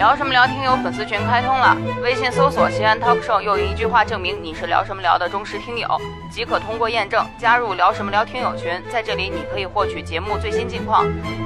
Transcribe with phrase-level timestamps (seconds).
[0.00, 0.46] 聊什么聊？
[0.46, 5.86] 听友粉丝群开通了，微信搜索“西安 Talk Show”，用一句话证明你是聊什么聊的忠实听友，
[6.30, 8.82] 即可通过验证加入聊什么聊听友群。
[8.90, 11.04] 在这里，你可以获取节目最新近况，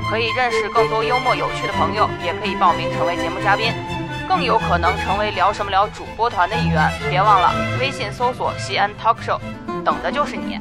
[0.09, 3.73] 可以认识更多幽默有趣的朋友，也可以报名成为节目嘉宾，
[4.29, 6.89] 更有可能成为聊什么聊主播团的一员。
[7.11, 9.41] 别忘了微信搜索“西安 Talk Show”，
[9.85, 10.61] 等的就是你。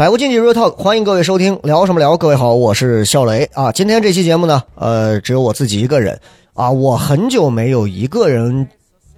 [0.00, 2.16] 百无禁忌 Real Talk，欢迎各位收听，聊什么聊？
[2.16, 3.70] 各位好，我是笑雷啊。
[3.70, 6.18] 今天这期节目呢，呃，只有我自己一个人
[6.54, 6.70] 啊。
[6.70, 8.66] 我很久没有一个人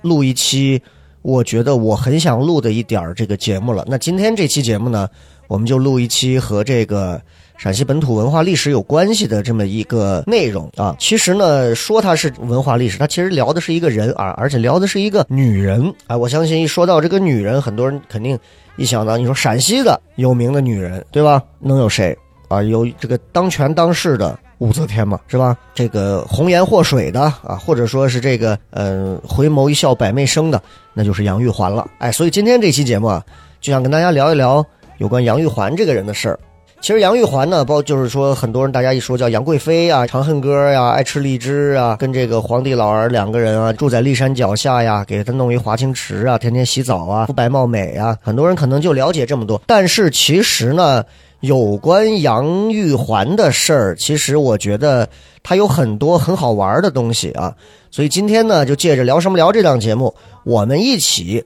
[0.00, 0.82] 录一期，
[1.22, 3.86] 我觉得我很想录的一点儿这个节目了。
[3.88, 5.08] 那今天这期节目呢，
[5.46, 7.22] 我们就录一期和这个
[7.62, 10.96] 陕西本土文化历史有关系的这么一个内容啊。
[10.98, 16.16] 其实呢，说它是文化历史，它其实聊的是一个人啊，而且聊的是一个女人啊。
[16.16, 18.36] 我相信一说到这个女人，很多人肯定。
[18.74, 21.40] 一想到你说陕西的有名的女人，对吧？
[21.60, 22.60] 能有谁啊？
[22.60, 25.56] 有这个当权当势的武则天嘛，是吧？
[25.72, 30.60] 这个红颜祸水的啊，或者说是这个呃回眸一笑百媚生的，
[30.92, 31.88] 那就是杨玉环了。
[31.98, 33.24] 哎，所以今天这期节目啊，
[33.60, 34.66] 就想跟大家聊一聊
[34.98, 36.36] 有关杨玉环这个人的事儿。
[36.82, 49.62] 其实杨玉环呢，包就是说很多人大家一说叫杨贵妃啊，《长恨歌》呀，爱吃荔枝啊，跟这个皇帝老儿两个人啊，住在骊山脚下呀，给他弄一华清池啊，天天洗澡啊，肤白貌美啊，很多人可能就了解这么多。
[49.64, 51.04] 但是其实呢，
[51.38, 55.08] 有关杨玉环的事儿，其实我觉得
[55.44, 57.54] 它有很多很好玩的东西啊。
[57.92, 61.44] 所以今天呢，就借着聊什么聊这档节目，我们一起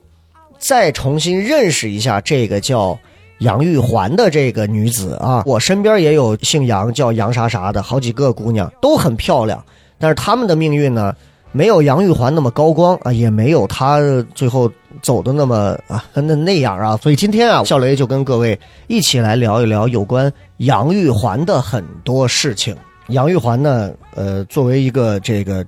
[0.57, 2.97] 再重新认识一下这个叫。
[3.39, 9.63] 杨玉环的这个女子啊，我身边也有姓杨叫杨啥啥的好几个姑娘，都很漂亮。
[9.99, 11.15] 但是她们的命运呢，
[11.51, 13.99] 没有杨玉环那么高光啊，也没有她
[14.33, 14.71] 最后
[15.01, 16.97] 走的那么啊那那样啊。
[16.97, 22.75] 所以今天啊，笑雷就跟各位一起来聊一聊有关杨玉环的很多事情。
[23.09, 25.65] 杨玉环呢，呃，作为一个这个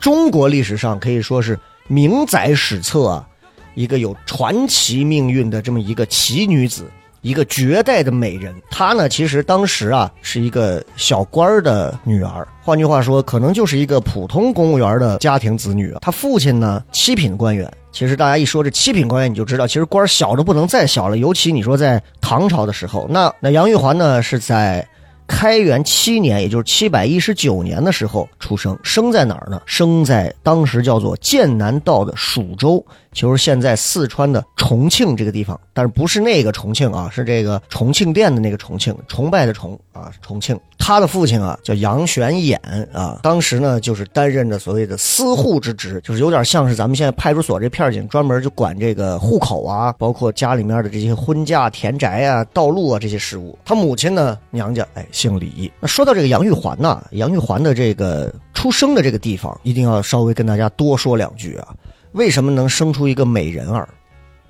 [0.00, 3.28] 中国历史上可以说是名载史册啊，
[3.74, 6.84] 一个有传奇命运的这么一个奇女子。
[7.22, 15.94] 一个绝代的美人，她呢，其实当时啊是一个小官儿的女儿，换句话说，可能就是一个普通公务员的家庭子女。
[16.00, 17.70] 她父亲呢，七品官员。
[17.92, 21.16] 其实大家一说这七品官员，你就知道，其实官儿小的不能再小了。
[21.16, 24.86] 尤其你说在唐朝的时候，那那杨玉环呢，是在。
[25.28, 29.62] 开元七年，也就是七百一十九年的时候出生，生在哪儿呢？
[29.64, 40.58] 生在当时叫做剑南道的蜀州，就是现在四川的重庆这个地方，但是不是那个重庆啊，是这个重庆店的那个重庆，崇拜的崇啊，重庆。
[40.78, 42.58] 他的父亲啊叫杨玄琰
[42.92, 53.56] 啊，当时呢就是担任着所谓的司户之职，就是有点像是咱们现在派出所这片警，专门就管这个户口啊，包括家里面的这些婚嫁、田宅啊、道路啊这些事务。
[53.64, 55.70] 他母亲呢娘家哎姓李。
[55.78, 61.68] 那说到这个杨玉环呐，杨玉环的这个出生的这个地方，一定要稍微跟大家多说两句啊。
[62.12, 63.88] 为什么能生出一个美人儿？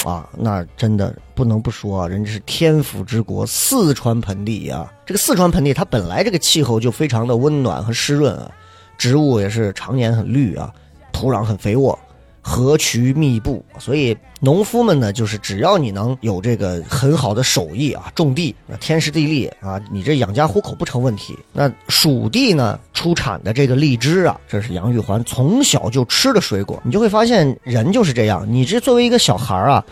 [0.05, 4.93] 啊，那真的不能不说啊，人家是天府之国四川盆地啊。
[5.06, 8.51] 这个四川盆地，它本来这个气候就非常的温暖和湿润啊，
[8.99, 10.72] 植物也是常年很绿啊，
[11.12, 11.97] 土壤很肥沃。
[12.42, 21.38] 河渠密布，所以农夫们呢，就是只要你能有这个很好的手艺啊，种地，天时地利啊，你这养家糊口不成问题。
[21.53, 26.82] 那蜀地呢，出产的这个荔枝啊，这是杨玉环从小就吃的水果。
[26.84, 29.84] 你就会发现，人就是这样，你这作为一个小孩啊。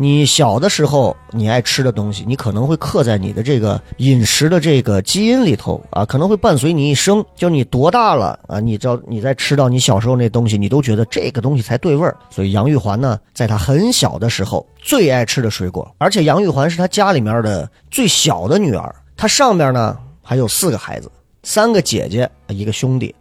[0.00, 7.24] 你小的时候，你爱吃的东西，你可能会刻在你的这个饮食的这个基因里头啊，可能会伴随你一生。
[7.34, 8.60] 就你多大了啊？
[8.60, 12.16] 你知道你在吃到你小时候那东西，你都觉得这个东西才对味儿。
[12.30, 21.10] 所以杨玉环呢，在她很小的时候最爱吃的水果，而且杨玉环是她家里面的最小的女儿，她上面呢还有四个孩子，
[21.42, 23.12] 三个姐姐，一个兄弟。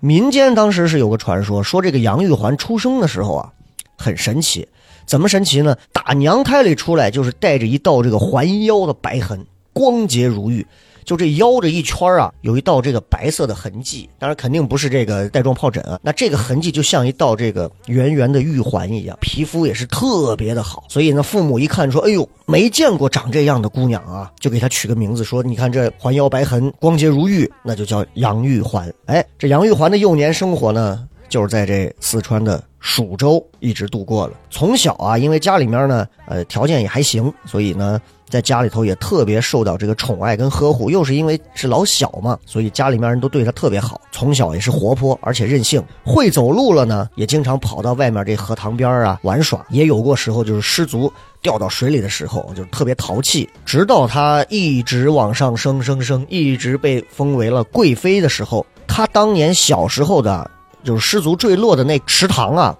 [0.00, 3.52] 民间当时是有个传说，说这个杨玉环出生的时候啊，
[3.98, 4.66] 很神奇。
[5.10, 5.76] 怎么神奇呢？
[5.92, 10.64] 打娘胎里出来就是带着一道这个环腰的白痕，光洁如玉。
[11.04, 14.08] 就这腰这一圈啊，有一道这个白色的痕迹。
[14.20, 15.98] 当然肯定不是这个带状疱疹啊。
[16.00, 20.84] 那这个痕迹就像一道这个圆圆的玉环一样，皮肤也是特别的好。
[20.88, 31.08] 所以呢，父母一看说：“哎呦，没见过长这样的姑娘啊！”就给她取个名字，说：“你看这环腰白痕，光洁如玉，那就叫杨玉环。”哎，这杨玉环的幼年生活呢？
[31.30, 34.34] 就是在这四川的蜀州一直度过了。
[34.50, 40.90] 从小啊，因为家里面呢，呃，条件也还行，所以呢，在家里头也特别受到这个宠爱跟呵护。
[40.90, 44.00] 又是因为是老小嘛，所以家里面人都对他特别好。
[44.10, 49.64] 从小也是活泼，而且任性，会走路了呢，也经常跑到外面这荷塘边啊玩耍。
[49.70, 53.48] 也有过时候就是失足掉到水里的时候，就特别淘气。
[53.64, 60.50] 直到他一直往上升升升，一直被封为了贵妃的时候，他当年小时候的。
[60.82, 62.76] 就是失足坠落的那池塘啊，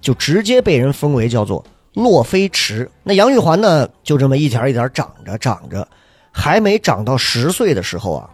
[0.00, 2.90] 就直接被人封为叫做落飞池。
[3.02, 5.86] 那杨玉环呢，就这么一点一点长着长着，
[6.30, 8.30] 还没长到十岁的时候啊，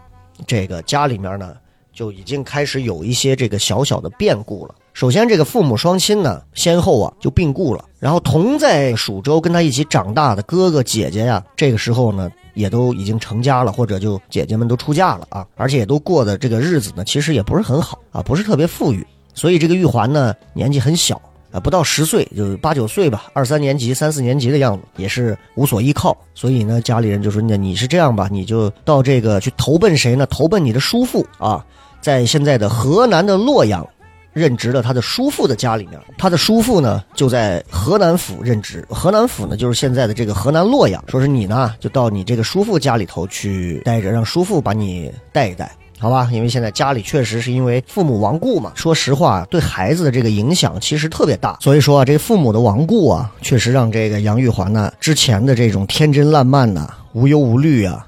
[0.46, 1.54] 这个家里面呢
[1.92, 4.74] 就已经开始有一些这个小小的变故了。
[4.98, 19.06] 首先，这个父母双亲呢先后啊就病故了，然后同在蜀州跟他一起长大的哥哥姐姐呀，这个时候呢也都已经成家了，或者就姐姐们都出嫁了啊，而且也都过的这个日子呢，其实也不是很好啊，不是特别富裕。
[19.34, 21.14] 所以这个玉环呢年纪很小
[21.52, 26.16] 啊，不到十岁，就八九岁吧，二三年级、三四年级的样子，也是无所依靠。
[26.34, 30.26] 所以呢，家里人就说：“那你是这样吧，你就到这个去投奔谁呢？
[30.26, 31.64] 投奔你的叔父啊，
[32.00, 33.88] 在现在的河南的洛阳。”
[34.38, 38.86] 任职了他的叔父的家里面，他的叔父呢就在河南府任职。
[38.88, 41.02] 河南府呢就是现在的这个河南洛阳。
[41.08, 46.28] 说是你呢就到你这个叔父家里头去待着，让叔父把你带一带，好吧？
[46.32, 48.72] 因为现在家里确实是因为父母亡故嘛。
[48.74, 51.58] 说实话，对孩子的这个影响其实特别大。
[51.60, 58.06] 所以说啊，这父母的亡故啊，确实让这个杨玉环呢之前的这种天真烂漫呐、无忧无虑啊，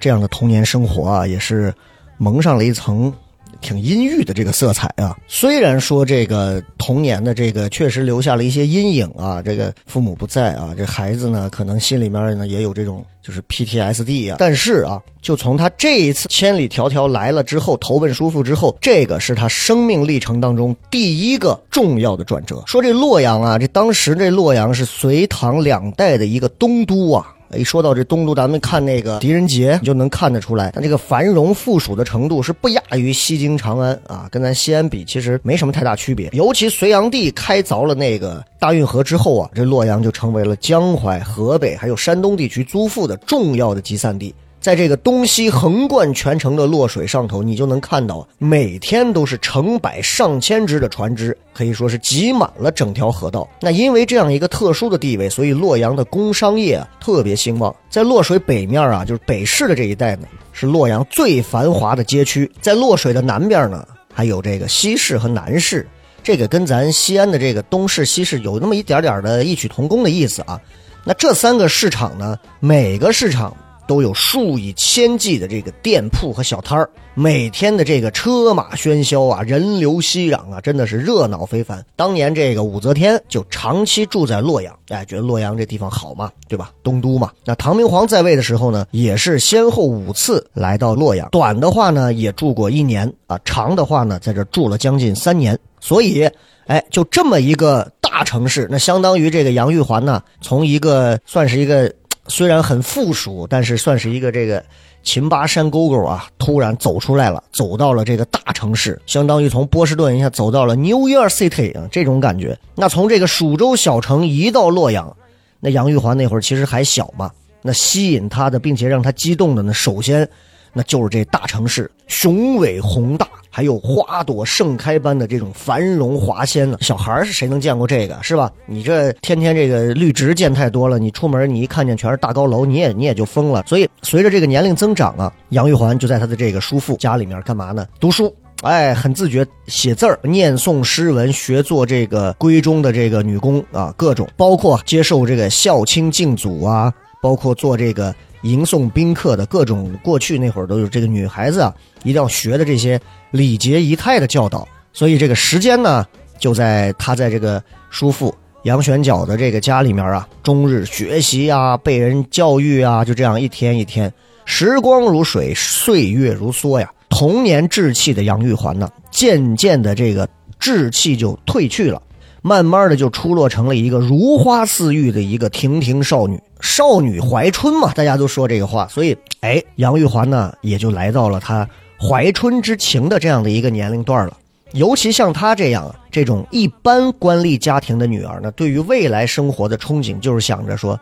[0.00, 1.72] 这样的童年生活啊，也是
[2.16, 3.12] 蒙上了一层。
[3.60, 22.62] 挺阴郁的这个色彩啊，虽然说这个童年的这个确实留下了一些阴影啊，这个父母不在啊，这孩子呢可能心里面呢也有这种就是 PTSD 啊，但是啊，就从他这一次千里迢迢来了之后，投奔叔父之后，这个是他生命历程当中第一个重要的转折。
[22.66, 27.34] 说这洛阳啊，这当时这洛阳是隋唐两代的一个东都啊。
[27.54, 36.28] 一说到这东都，咱们看那个狄仁杰，你就能看得出来，它这个繁荣富庶的程度是不亚于西京长安啊，跟咱西安比，其实没什么太大区别。
[36.32, 44.34] 尤其隋炀帝开凿了那个大运河之后啊，这洛阳就成为了江淮、河北还有山东地区租赋的重要的集散地。
[44.68, 53.48] 在这个东西横贯全城的洛水上头，你就能看到每天都是成百上千只的船只，可以说是挤满了整条河道。
[53.62, 57.74] 那因为这样一个特殊的地位，所以洛阳的工商业啊特别兴旺。
[57.88, 62.52] 在洛水北面啊，就是北市的这一带呢，是洛阳最繁华的街区。
[62.60, 65.88] 在洛水的南边呢，还有这个西市和南市，
[66.22, 70.60] 这个跟咱西安的这个东市、西市有那么一点点的异曲同工的意思啊。
[71.04, 73.56] 那这三个市场呢，每个市场。
[73.88, 81.84] 都有数以千计的这个店铺和小摊儿，每天的这个车马喧嚣啊，人流熙攘啊，真的是热闹非凡。
[81.96, 86.70] 当年这个武则天就长期住在洛阳，哎，觉得洛阳这地方好嘛，对吧？
[86.82, 87.32] 东都嘛。
[87.46, 95.58] 那唐明皇在位的时候呢，也是先后五次来到洛阳，短的话呢也住过一年啊，长的话呢在这住了将近三年。
[95.80, 96.28] 所以，
[96.66, 101.90] 哎，就这么一个大城市，那相当于这个杨玉环呢，从一个算是一个。
[102.28, 104.62] 虽然很附属，但是算是一个这个
[105.02, 112.58] 秦巴山沟沟啊，突然走出来了，走到了这个大城市，相当于从波士顿一下走到了 New York City 啊，这种感觉。
[112.74, 115.16] 那从这个蜀州小城移到洛阳，
[115.60, 117.30] 那杨玉环那会儿其实还小嘛，
[117.62, 120.28] 那吸引她的，并且让她激动的呢，首先
[120.72, 123.26] 那就是这大城市雄伟宏大。
[123.50, 128.52] 还有花朵盛开般的这种繁荣华鲜呢，小孩是谁能见过这个是吧？
[128.66, 133.64] 你这天天这个绿植见太多了，你出门你一看见全是大高楼，你也你也就疯了。
[133.66, 137.84] 所以随着这个年龄增长啊，杨玉环就在他的这个叔父家里面干嘛呢？
[137.98, 138.32] 读书，
[138.62, 148.14] 哎，很自觉，写字儿、念诵诗文，学做这个闺中的这个女工啊，各种包括接受这个孝亲敬祖啊，包括做这个。
[148.42, 154.66] 迎送宾客的各种过去那会儿都有这个女孩子啊，一定要学的这些礼节仪态的教导。
[154.92, 156.06] 所以这个时间呢，
[156.38, 164.12] 就在他在这个叔父杨玄角的这个家里面啊，终日学习啊，被人教育啊，就这样一天一天，
[164.44, 166.90] 时光如水，岁月如梭呀。
[167.08, 170.28] 童年稚气的杨玉环呢，渐渐的这个
[170.60, 172.02] 稚气就褪去了。
[172.48, 181.68] 慢慢的就出落成了一个如花似玉的一个亭亭少女，少女怀春嘛，大家都说这个话，所以，哎，杨玉环呢也就来到了她
[182.00, 184.34] 怀春之情的这样的一个年龄段了。
[184.72, 190.98] 尤其像她这样这种一般官吏家庭的女儿呢，对于未来生活的憧憬就是想着说，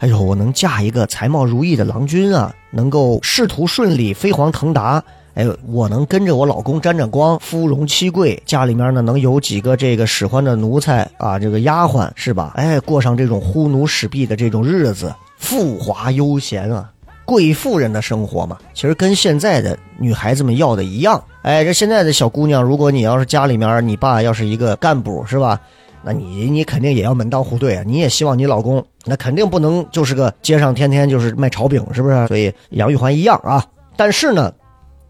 [0.00, 5.02] 哎呦，我能嫁一个才貌如意的郎君啊，能够仕途顺利，飞黄腾达。
[5.38, 12.54] 哎，我能跟着我老公沾沾光，夫荣妻贵，家里面呢能有几个这个使唤的奴才啊，这个丫鬟是吧？
[12.56, 16.90] 哎，过上这种呼奴使婢的这种日子，富华悠闲啊，
[17.24, 18.58] 贵妇人的生活嘛。
[18.74, 21.22] 其实跟现在的女孩子们要的一样。
[21.42, 25.60] 哎，这现在的小姑娘，如果你要是家里面你爸要是一个干部是吧？
[26.02, 32.26] 那你你肯定也要门当户对啊，你也希望你老公那肯定不能就是个街上天天就是卖炒饼，是不是？
[32.26, 33.64] 所以杨玉环一样啊。
[33.96, 34.52] 但是呢，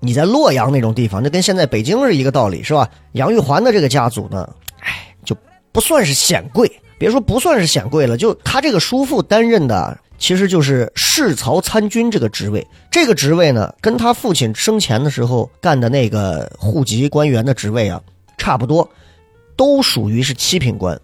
[0.00, 2.88] 你在洛阳那种地方，那跟现在北京是一个道理，是吧？
[3.12, 4.48] 杨玉环的这个家族呢，
[4.80, 5.36] 哎，就
[5.72, 12.66] 不算是显贵，别说不算是显贵了，就他这个叔父担任的，其实就是侍曹参军这个职位。
[12.90, 18.00] 这个职位呢，跟他父亲生前的时候干的那个户籍官员的职位啊，
[18.36, 18.88] 差不多。
[19.56, 20.96] 都属于是七品官，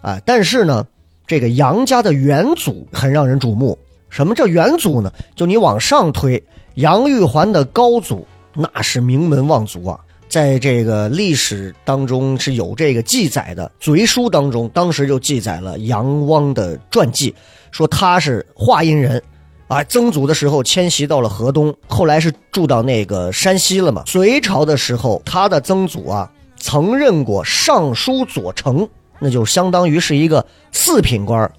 [0.00, 0.86] 啊，但是呢，
[1.26, 3.76] 这个杨家的元祖很让人瞩目。
[4.08, 5.12] 什么叫元祖呢？
[5.34, 6.40] 就你往上推，
[6.74, 9.98] 杨玉环的高祖那是名门望族啊，
[10.28, 17.34] 在这个历史当中是有这个记载的，《隋书》当中当时就记载了杨汪的传记，
[17.70, 19.22] 说他是华阴人，
[19.68, 24.02] 啊，曾祖的时候迁徙到了河东，后来是住到那个山西了嘛。
[24.06, 26.30] 隋朝的时候，他的曾祖啊。
[26.62, 28.86] 曾任过尚书左丞，
[29.18, 31.50] 那就相当于是一个四品官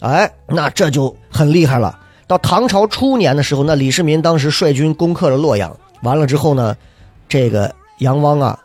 [0.00, 1.96] 哎，那这就很厉害了。
[2.28, 6.76] 到唐朝初年的时候，那李世民当时率军攻克了洛阳，完了之后呢，
[7.28, 8.56] 这个杨汪啊，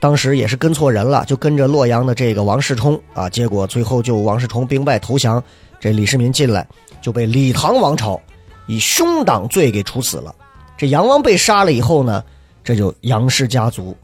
[0.00, 5.42] 当时也是跟错人了，就跟着洛阳的这个王世充啊，结果最后就王世充兵败投降，
[5.80, 6.66] 这李世民进来
[7.02, 8.18] 就被李唐王朝
[8.68, 10.34] 以凶党罪给处死了。
[10.76, 12.22] 这杨汪被杀了以后呢，
[12.62, 13.94] 这就杨氏家族。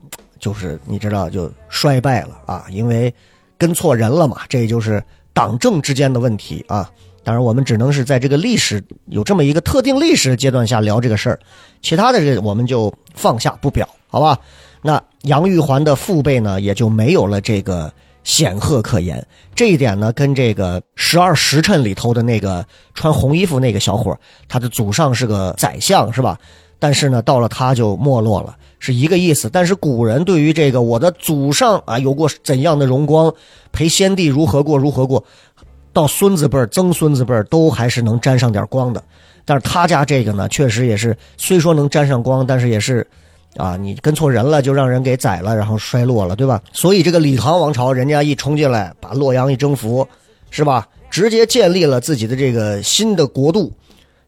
[0.41, 3.11] 就是你知道就衰败了啊，因为
[3.57, 5.03] 跟错人了嘛，这就是
[5.33, 6.91] 党政之间的问题啊。
[7.25, 11.41] 当然，我们只能是在这个历史有这么一个特定历史阶段下聊这个事儿，
[11.83, 14.39] 其他的这我们就放下不表，好吧？
[14.83, 17.91] 那杨玉环的父辈呢，也就没有了这个
[18.23, 19.27] 显赫可言。
[19.55, 24.15] 这一点呢，跟这个十二时辰里头的那个穿红衣服那个小伙，
[24.47, 26.39] 他的祖上是个宰相，是吧？
[26.79, 28.55] 但是呢，到了他就没落了。
[28.79, 33.33] 是一个意思，但是古人对于这个我的祖上啊有过怎样的荣光，
[33.73, 35.25] 陪先帝如何过如何过，
[35.95, 39.03] 到孙子辈儿、曾孙子辈儿都还是能沾上点光的。
[39.47, 43.07] 但是他家这个呢，确实也是虽说能沾上光，但是也是，
[43.57, 46.61] 啊，你跟错人了就让人给宰了，然后衰落了，对吧？
[46.73, 50.07] 所以这个李唐王朝，人家一冲进来，把洛阳一征服，
[50.51, 50.87] 是吧？
[51.11, 53.73] 直接建立了自己的这个新的国度。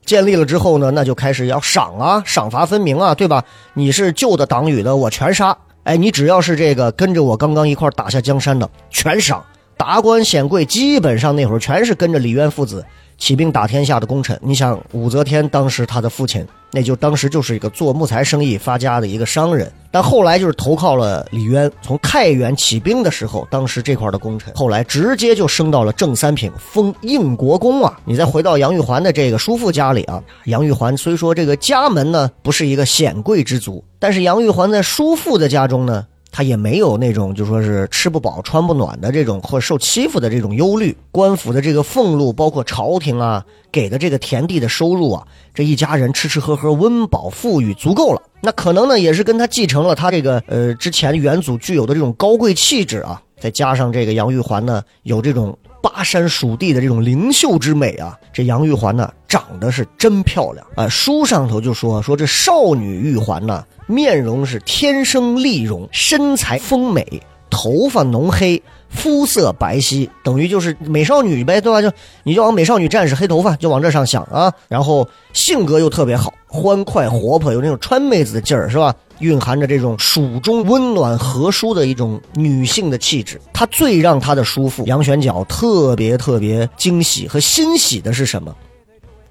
[0.04, 3.42] 建立了之后呢，那就开始要赏啊，赏罚分明啊，对吧？
[3.74, 5.56] 你是旧的党羽的，我全杀。
[5.82, 9.44] 哎，你只要是这个跟着我刚刚一块打下江山的，全赏。
[9.76, 12.84] 达官显贵基本上那会儿全是跟着李渊父子。
[13.18, 21.70] 起兵打天下的功臣，你想武则天当时他的父亲，那就当时就是一个做木材生意发家的一个商人，但后来就是投靠了李渊。
[21.80, 27.98] 从太原起兵的时候，当时这块的功臣，后来直接就升到了正三品，封应国公啊。
[28.04, 36.06] 你再回到杨玉环的这个叔父家里啊，杨玉环虽说这个家门呢不是一个显贵之族，但是杨玉环在叔父的家中呢。
[36.36, 48.20] 他也没有那种就说是吃不饱穿不暖的这种或受欺负的这种忧虑，官府的这个俸禄，包括朝廷啊给的这个田地的收入啊，这一家人吃吃喝喝温饱富裕足够了。
[48.42, 60.88] 那可能呢也是跟他继承了他这个呃之前元祖具有的这种高贵气质啊，再加上这个杨玉环呢有这种巴山蜀地的这种灵秀之美啊，这杨玉环呢长得是真漂亮啊。
[60.88, 63.64] 书上头就说说这少女玉环呢。
[63.88, 71.80] 面容是天生丽容，身材丰美，头发浓黑，肤色白皙，等于就是美少女呗，对吧？
[71.80, 71.88] 就
[72.24, 74.52] 你就往美少女战士黑头发就往这上想啊。
[74.66, 78.92] 然后性格又特别好，欢快活泼，有那种川妹子的劲儿，是吧？
[79.20, 83.40] 蕴含着这种蜀中温暖和舒的一种女性的气质。
[83.52, 88.54] 她最让她的叔父杨玄角特别特别惊喜和欣喜的是什么？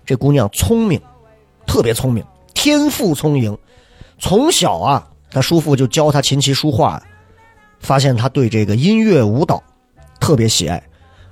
[0.05, 1.01] 这姑娘聪明，
[1.65, 2.23] 特别聪明，
[2.53, 3.57] 天赋聪颖。
[4.17, 7.01] 从小啊，他叔父就教他琴棋书画，
[7.79, 9.61] 发现他对这个音乐舞蹈
[10.19, 10.81] 特别喜爱，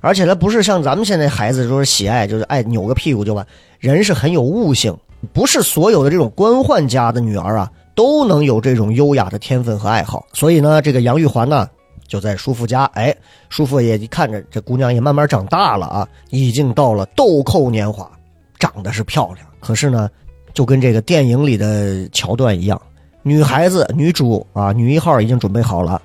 [0.01, 3.45] 而且他不是像咱们现在孩子说是喜爱，就是爱扭个屁股就完。
[3.79, 4.97] 人是很有悟性，
[5.31, 10.25] 不是所有的这种官宦家的女儿啊都能有这种优雅的天分和爱好。
[10.33, 11.67] 所以呢，这个杨玉环呢
[12.07, 13.15] 就在叔父家，哎，
[13.49, 18.11] 叔父也看着这姑娘也慢慢长大了啊，已经到了豆蔻年华，
[18.59, 20.09] 长得是漂亮，可是呢。
[20.53, 22.79] 就跟这个电影里的桥段一样，
[23.23, 25.99] 女孩子女主啊，女一号已经准备好了，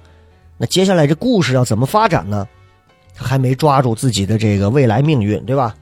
[0.57, 2.49] 那接下来这故事要怎么发展呢？
[3.15, 5.75] 还没抓住自己的这个未来命运，对吧？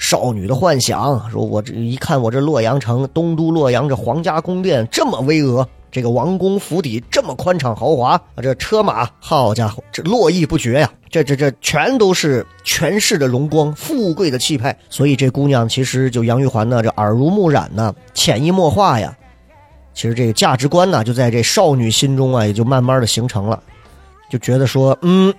[0.00, 10.90] 少女的幻想，说我这一看我这洛阳城东都洛阳这皇家宫殿这么巍峨，这个王宫府邸这么宽敞豪华啊，这车马，好家伙，这络绎不绝呀！
[11.10, 14.74] 这这这全都是权势的荣光，富贵的气派。
[14.88, 19.14] 所以这姑娘其实就杨玉环呢，这耳濡目染呢，潜移默化呀。
[19.92, 23.62] 其实这个价值观呢，就在这少女心中啊，也就慢慢的形成了，
[24.30, 25.32] 就觉得说，嗯，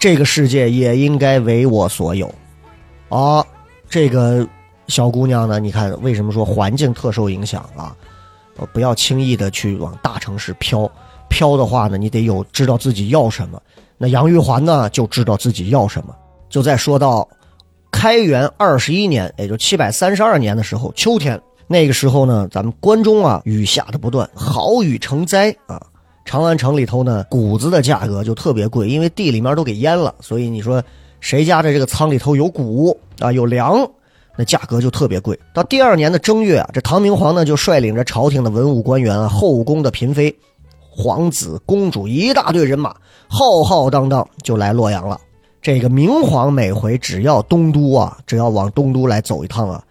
[0.00, 2.28] 这个世界也应该为我所有
[3.10, 3.46] 啊。
[3.90, 4.46] 这个
[4.86, 7.94] 小姑娘呢，你看为什么说环境特受影响啊？
[8.72, 10.88] 不要轻易的去往大城市飘，
[11.28, 13.60] 飘的话呢，你得有知道自己要什么。
[13.98, 16.14] 那杨玉环呢，就知道自己要什么。
[16.48, 17.28] 就在说到
[17.90, 25.84] 开元二十一年，也就七百三十二年的时候，秋天那个时候呢，咱们关中啊，雨下的不断，好雨成灾啊。
[26.24, 30.80] 长安城里头呢，谷子的价格就特别贵，因为地里面都给淹了，所以你说。
[31.20, 33.88] 谁家的这个仓里头有谷啊，有粮，
[34.36, 35.38] 那价格就特别贵。
[35.52, 40.34] 到第二年的正月啊，这唐明皇呢就率领着朝廷的文武官员啊、后宫的嫔妃、
[40.88, 42.94] 皇子、公主一大队人马，
[43.28, 45.20] 浩浩荡荡就来洛阳了。
[45.60, 49.84] 这个明皇每回只要东都啊，只要往东都来走一趟啊，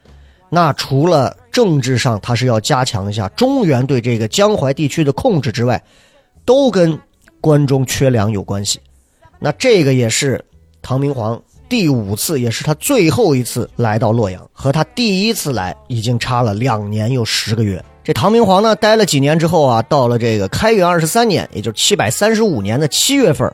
[0.49, 5.83] 那除了政治上他是要加强一下中原对这个江淮地区的控制之外，
[6.43, 6.99] 都跟
[7.39, 8.79] 关中缺粮有关系。
[9.37, 10.43] 那这个也是。
[10.81, 17.83] 唐明皇第五次，也是他最后一次来到洛阳，和他第一次来已经差了两年又十个月。
[18.03, 23.53] 这唐明皇呢，待了几年之后啊，到了这个开元二十三年，也就是七百三十五年的七月份，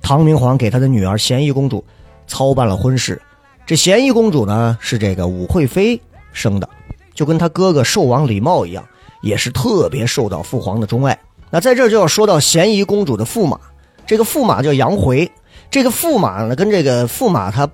[0.00, 1.84] 唐明皇给他的女儿咸宜公主
[2.26, 3.20] 操办了婚事。
[3.66, 6.00] 这咸宜公主呢，是这个武惠妃
[6.32, 6.66] 生的，
[7.12, 8.82] 就跟他哥哥寿王李瑁一样，
[9.20, 11.18] 也是特别受到父皇的钟爱。
[11.50, 13.60] 那在这就要说到咸宜公主的驸马，
[14.06, 15.30] 这个驸马叫杨回。
[15.72, 17.66] 这个驸马呢，跟这个驸马他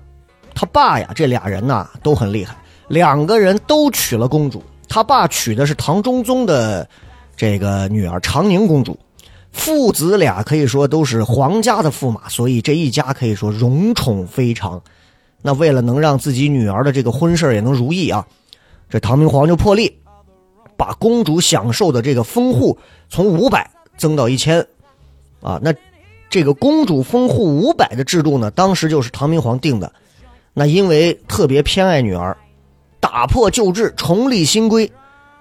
[0.55, 2.55] 他爸呀，这俩人呐都很厉害，
[2.87, 4.63] 两个人都娶了公主。
[4.87, 6.87] 他爸娶的是唐中宗的
[7.35, 8.97] 这个女儿长宁公主，
[9.51, 14.81] 父子俩可以说都是皇家的驸马，所以这一家可以说荣宠非常。
[15.41, 18.25] 那为了能让自己女儿的这个婚事也能如意啊，
[18.89, 19.93] 这唐明皇就破例，
[20.77, 22.77] 把公主享受的这个封户
[23.09, 24.65] 从五百增到一千，
[25.41, 25.73] 啊，那。
[26.29, 29.91] 这个公主封户五百的制度呢，当时就是唐明皇定的。
[30.53, 32.37] 那因为特别偏爱女儿，
[32.99, 34.91] 打破旧制，重立新规，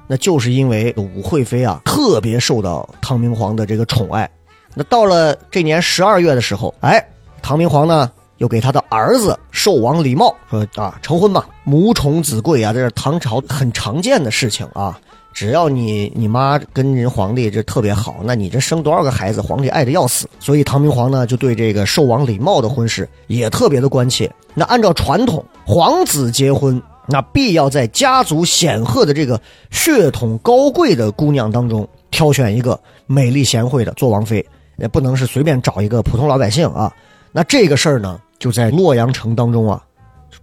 [0.07, 4.29] 那就是因为武惠妃啊特别受到唐明皇的这个宠爱。
[4.75, 7.05] 那到了这年十二月的时候，哎，
[7.43, 14.99] 唐明皇呢又给他的儿子寿王李瑁说啊成婚吧，母宠子贵啊，这是唐朝很常见的事情啊。
[15.39, 20.29] 只要你你妈跟人皇帝这特别好，那你这生多少个孩子，皇帝爱的要死。
[20.41, 24.29] 所以唐明皇呢，就对这个寿王李瑁的婚事也特别的关切。
[24.53, 34.45] 那按照传统，皇子结婚，那必要在家族显赫的这个血统高贵的姑娘当中挑选一个美丽贤惠的做王妃，
[34.77, 36.93] 也不能是随便找一个普通老百姓啊。
[37.31, 39.81] 那这个事儿呢，就在洛阳城当中啊，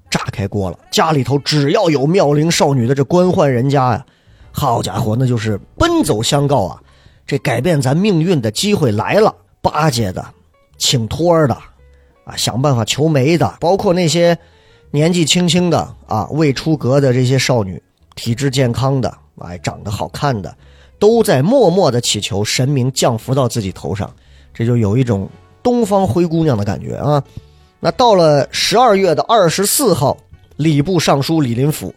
[0.10, 0.80] 炸开锅了。
[0.90, 4.06] 家里头只要有妙龄少女的这官宦人家呀。
[4.58, 6.82] 好家伙，那就是奔走相告啊！
[7.28, 10.26] 这改变咱命运的机会来了，巴结的、
[10.78, 11.54] 请托的，
[12.24, 14.38] 啊，想办法求媒的，包括那些
[14.92, 17.82] 年纪轻轻的啊、未出阁的这些少女，
[18.16, 20.56] 体质健康的，哎，长得好看的，
[21.00, 24.10] 都在默默的祈求神明降福到自己头上，
[24.54, 25.30] 这就有一种
[25.62, 27.22] 东方灰姑娘的感觉啊！
[27.82, 30.16] 那到了十二月的二十四号，
[30.56, 31.94] 礼部尚书李林甫。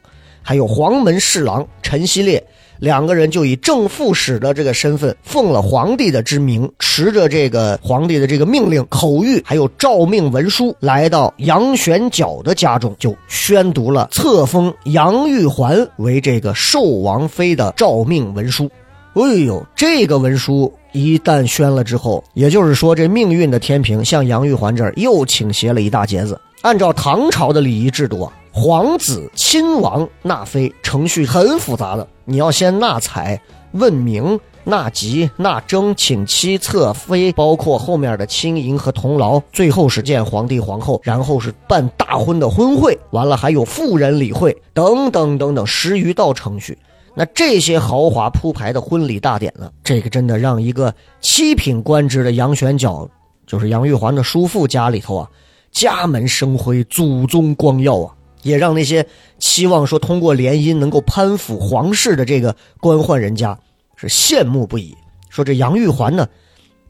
[0.49, 2.43] 还有黄门侍郎陈希烈
[2.79, 18.71] 两个人就以正副使的这个身份，奉了皇帝的之名，持着这个皇帝的这个命令口谕，还有诏命文书，来到杨玄角的家中，就宣读了册封杨玉环为这个寿王妃的诏命文书。
[19.13, 26.41] 哎呦，这个文书一旦宣了之后，也就是说，这命运的天平向杨玉环这儿又倾斜了一大截子。
[26.63, 28.33] 按照唐朝的礼仪制度啊。
[28.61, 33.41] 皇子亲王纳妃程序很复杂的，你要先纳采、
[33.71, 46.77] 问名、纳吉、纳征、请妻、册妃，包括后面的亲迎和同牢，最后是见皇帝皇后，然后是办大婚的婚会，完了还有妇人礼会等等等等十余道程序。
[47.15, 53.09] 那这些豪华铺排的婚礼大典呢，这个真的让一个七品官职的杨玄角，
[53.47, 55.31] 就是杨玉环的叔父家里头啊，
[55.71, 58.15] 家门生辉，祖宗光耀啊。
[58.49, 59.07] 也让那些
[59.39, 63.57] 期望说通过联姻能够攀附皇室的这个官宦人家
[63.97, 64.97] 是羡慕不已。
[65.29, 66.27] 说这杨玉环呢，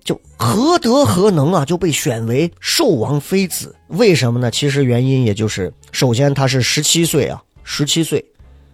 [0.05, 3.75] 就何德何能啊，就被选为寿王妃子？
[3.89, 4.51] 为什么呢？
[4.51, 8.25] 其实原因也就是，首先她是十七岁啊，十七岁，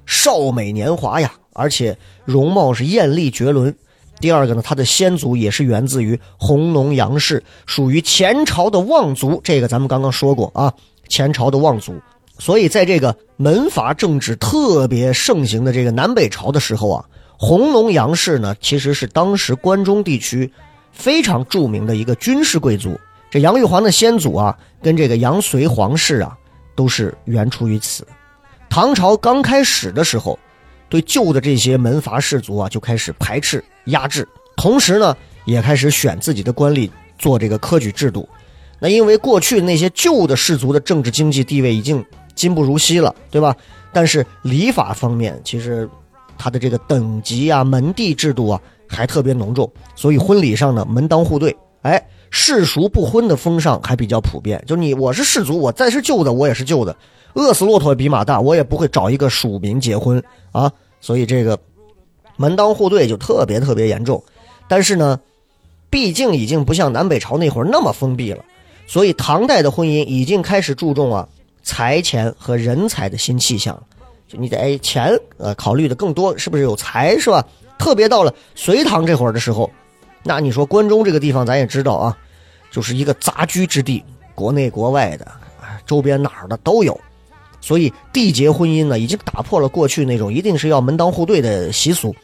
[0.05, 3.75] 少美年华呀，而且容貌是艳丽绝伦。
[4.21, 9.41] 第二个呢，她的先祖也是源自于弘农杨氏，属于前朝的望族。
[9.43, 10.73] 这个咱们刚刚说过啊，
[11.09, 11.99] 前朝的望族。
[12.39, 17.05] 所以在这个门阀政治特别盛行的这个南北朝的时候啊，
[17.39, 20.53] 弘农杨氏呢，其实是当时关中地区
[20.93, 22.99] 非常著名的一个军事贵族。
[23.31, 26.37] 这杨玉环的先祖啊，跟这个杨隋皇室啊，
[26.77, 28.07] 都是源出于此。
[28.69, 30.39] 唐朝刚开始的时候，
[30.89, 33.63] 对旧的这些门阀士族啊，就开始排斥。
[33.87, 38.29] 压制，同时呢，也开始选自己的官吏做这个科举制度。
[38.81, 43.57] 那因为过去那些旧的氏族的政治经济地位已经今不如昔了，对吧？
[43.93, 45.89] 但是礼法方面，其实
[46.37, 49.71] 他的这个等级啊、门第制度啊还特别浓重。
[49.95, 54.63] 所以婚礼上呢，门当户对，哎，世俗不婚的风尚还比较普遍。
[54.67, 56.97] 就你我是氏族，我再是旧的，我也是旧的，
[57.35, 60.71] 饿死骆驼比马大，我也不会找一个属民结婚啊。
[61.01, 61.59] 所以这个。
[62.37, 64.21] 门当户对就特别特别严重，
[64.67, 65.21] 但是呢，
[65.89, 68.45] 毕竟已经不像南北朝那会儿那么封闭了，
[68.89, 71.29] 所以唐代的婚姻已经开始注重啊
[71.65, 73.77] 财钱和人才的新气象。
[74.29, 77.45] 就你得钱呃考虑的更多，是不是有财是吧？
[77.77, 79.69] 特别到了隋唐这会儿的时候，
[80.23, 82.17] 那你说关中这个地方咱也知道啊，
[82.71, 85.27] 就是一个杂居之地，国内国外的
[85.85, 86.99] 周边哪儿的都有。
[87.61, 92.15] 所以缔结婚姻呢，已经打破了过去那种一定是要门当户对的习俗。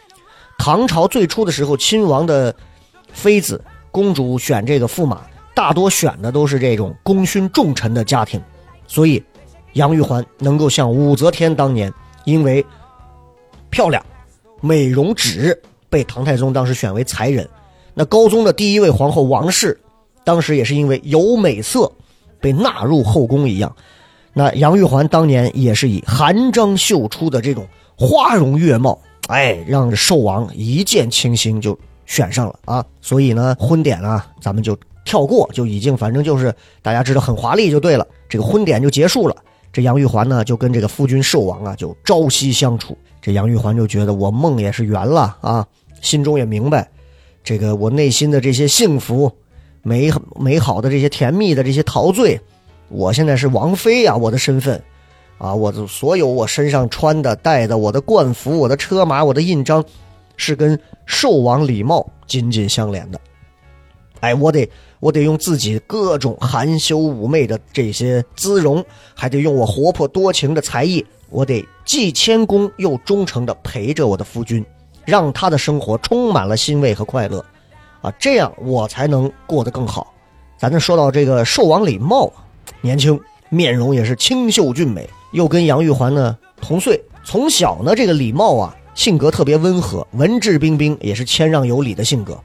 [0.58, 2.54] 唐朝最初的时候，亲王的
[3.12, 5.22] 妃子、公主选这个驸马，
[5.54, 8.40] 大多选的都是这种功勋重臣的家庭。
[8.86, 9.22] 所以，
[9.74, 11.92] 杨玉环能够像武则天当年，
[12.24, 12.64] 因为
[13.70, 14.04] 漂亮、
[14.60, 17.48] 美容指，被唐太宗当时选为才人。
[17.94, 19.78] 那高宗的第一位皇后王氏，
[20.24, 21.90] 当时也是因为有美色，
[22.40, 23.74] 被纳入后宫一样。
[24.32, 32.84] 那杨玉环当年也是以寒章秀出的这种花容月貌，哎，让寿王一见倾心就选上了啊。
[33.00, 38.06] 所以呢，婚典啊，咱们就跳过，就已经反正就是大家知道很华丽就对了。
[38.28, 39.34] 这个婚典就结束了，
[39.72, 42.96] 这杨玉环呢就跟这个夫君寿王啊就朝夕相处。
[43.22, 45.66] 这杨玉环就觉得我梦也是圆了啊，
[46.00, 46.88] 心中也明白，
[47.44, 49.30] 这个我内心的这些幸福、
[49.82, 52.40] 美美好的这些甜蜜的这些陶醉。
[52.88, 54.82] 我现在是王妃呀，我的身份，
[55.38, 59.84] 啊，我的所有我身上穿的、戴的、我的冠服、我的车马、我的印章，
[60.36, 63.20] 是跟寿王礼帽紧紧相连的。
[64.20, 64.68] 哎，我得
[65.00, 68.84] 我得用自己各种含羞妩媚的这些姿容，
[69.14, 74.64] 还得用我活泼多情的才艺，我得既谦恭又忠诚的陪着我的夫君，
[75.06, 77.44] 让他的生活充满了欣慰和快乐，
[78.02, 80.12] 啊，这样我才能过得更好。
[80.58, 82.30] 咱这说到这个寿王李茂。
[82.82, 87.02] 年轻，面容也是清秀俊美，又跟杨玉环呢同岁。
[87.24, 92.38] 从小呢，这个李茂啊，性格特别温和，文质彬彬，也是谦让有礼的性格。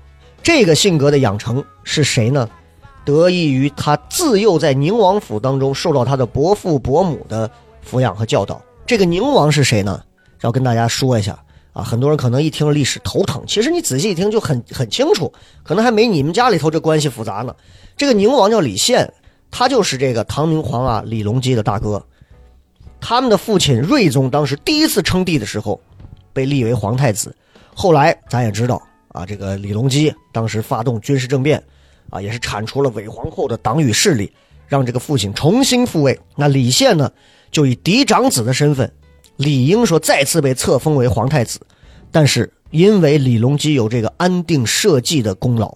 [0.45, 2.47] 这个性格的养成是谁呢？
[3.03, 7.49] 得益于他自幼在宁王府当中受到他的伯父伯母的
[7.83, 8.61] 抚养和教导。
[8.85, 9.99] 这个宁王是谁呢？
[10.41, 11.35] 要跟大家说一下
[11.73, 17.55] 啊，很多人可能一听历史头疼，其实你仔细一听就很很清楚，可能还没你们家里头这关系复杂呢。
[17.97, 19.11] 这个宁王叫李宪。
[19.49, 22.05] 他就是这个唐明皇啊，李隆基的大哥。
[23.01, 25.81] 他们的父亲睿宗当时第一次称帝的时候，
[26.33, 27.35] 被立为皇太子。
[27.73, 28.79] 后来咱也知道
[29.15, 31.63] 啊，这个李隆基当时发动军事政变，
[32.09, 34.31] 啊，也是铲除了韦皇后的党羽势力，
[34.67, 36.19] 让这个父亲重新复位。
[36.35, 37.09] 那李宪呢，
[37.49, 38.91] 就以嫡长子的身份，
[39.37, 41.59] 理应说再次被册封为皇太子。
[42.11, 45.75] 但是因为李隆基有这个安定社稷的功劳。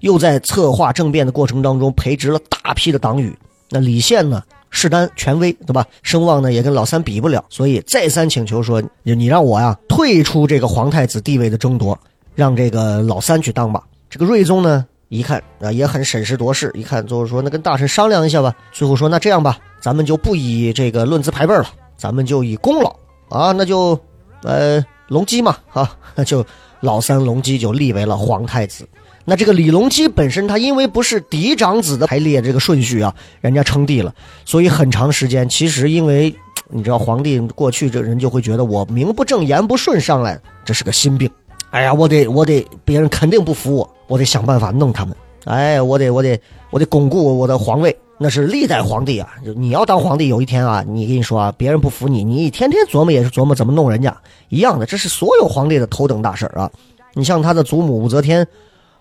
[0.00, 3.36] 又在策划政变的过程当中培植了大批的党羽，
[3.68, 5.86] 那李宪呢势单权威，对吧？
[6.02, 12.00] 声望呢也跟老三比不了，所以再三请求说：“你让我呀退出这个皇太子地位的争夺，
[12.40, 18.54] 让这个老三去当吧。”这个睿宗呢一看啊也很审时度势，一看就是说那跟大臣商量一下吧。
[18.72, 22.96] 最后说那这样吧，咱们就不以这个论资排辈了，咱们就以功劳
[23.28, 23.98] 啊，那就
[24.42, 26.44] 呃隆基嘛啊，那 就
[26.80, 28.88] 老三隆基就立为了皇太子。
[29.26, 34.12] 那这个李隆基本身，他因为不是嫡长子的排列这个顺序啊，人家称帝了，
[34.44, 36.34] 所以很长时间，其实因为
[36.68, 41.30] 你知道，皇帝过去这人就会觉得我名不正言不顺上来，这是个心病。
[41.70, 45.16] 哎呀，我得我得，别人肯定不服我，我得想办法弄他们。
[45.44, 49.28] 哎，我得我得我得巩固我的皇位，那是历代皇帝啊。
[49.56, 54.16] 你要当皇帝，有一天啊，你跟你说啊，别人不服你，你天天琢磨也是琢磨怎么弄人家
[54.48, 56.70] 一样的，这是所有皇帝的头等大事啊。
[57.14, 58.46] 你像他的祖母武则天。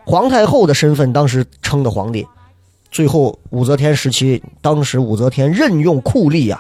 [0.05, 2.25] 皇太后的身份当时称的皇帝。
[2.89, 6.60] 最后武则天时期，当时武则天任用酷吏呀、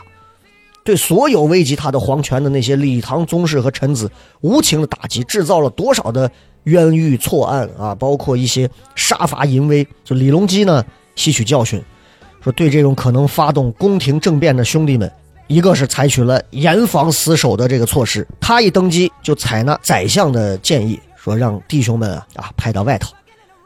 [0.83, 4.09] 对所有危及他的皇权的那些李唐宗室和臣子
[4.41, 6.31] 无情的打击，制造了多少的
[6.63, 7.93] 冤狱错案啊！
[7.93, 9.87] 包括一些杀伐淫威。
[10.03, 10.83] 就李隆基呢，
[11.15, 11.83] 吸取教训，
[12.43, 15.11] 说对这种可能发动宫廷政变的兄弟们，
[15.47, 23.13] 一个是采取了严防死守的这个措施，他一登基就采纳宰相的建议，说让弟兄们啊啊派到外头，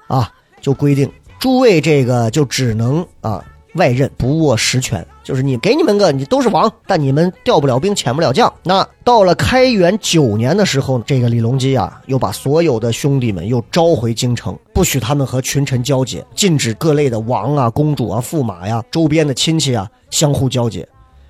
[0.08, 0.30] 啊
[0.62, 8.52] 就规定诸位这个就只能啊外任不握实权，就是你给你们个你都是王，但你们调不了兵遣不了将。
[8.64, 20.88] 那到了开元九年的时候，这个李隆基啊又把所有的兄弟们又召回京城，不许他们和群臣交接，禁止各类的王啊、公主啊、驸马呀、周边的亲戚啊相互交接。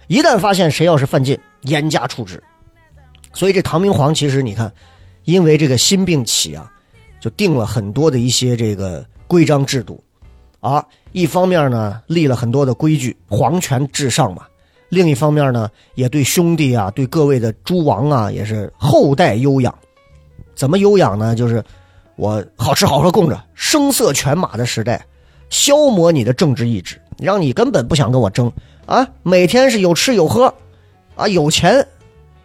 [0.07, 2.43] 一旦发现谁要是犯禁，严加处置。
[3.31, 4.71] 所以这唐明皇其实你看，
[5.23, 6.69] 因为这个心病起啊，
[7.21, 10.03] 就定了很多的一些这个规章制度，
[10.63, 14.41] 啊，一方面呢立了很多的规矩，皇权至上嘛；
[14.87, 19.75] 另一方面呢，也对兄弟啊，对各位的诸王啊，也是后代优养。
[20.55, 21.35] 怎么优养呢？
[21.35, 21.61] 就是
[22.15, 25.05] 我好吃好喝供着，声色犬马的时代，
[25.49, 28.49] 消磨你的政治意志，让你根本不想跟我争
[28.85, 29.05] 啊！
[29.21, 30.53] 每天是有吃有喝，
[31.15, 31.85] 啊，有钱，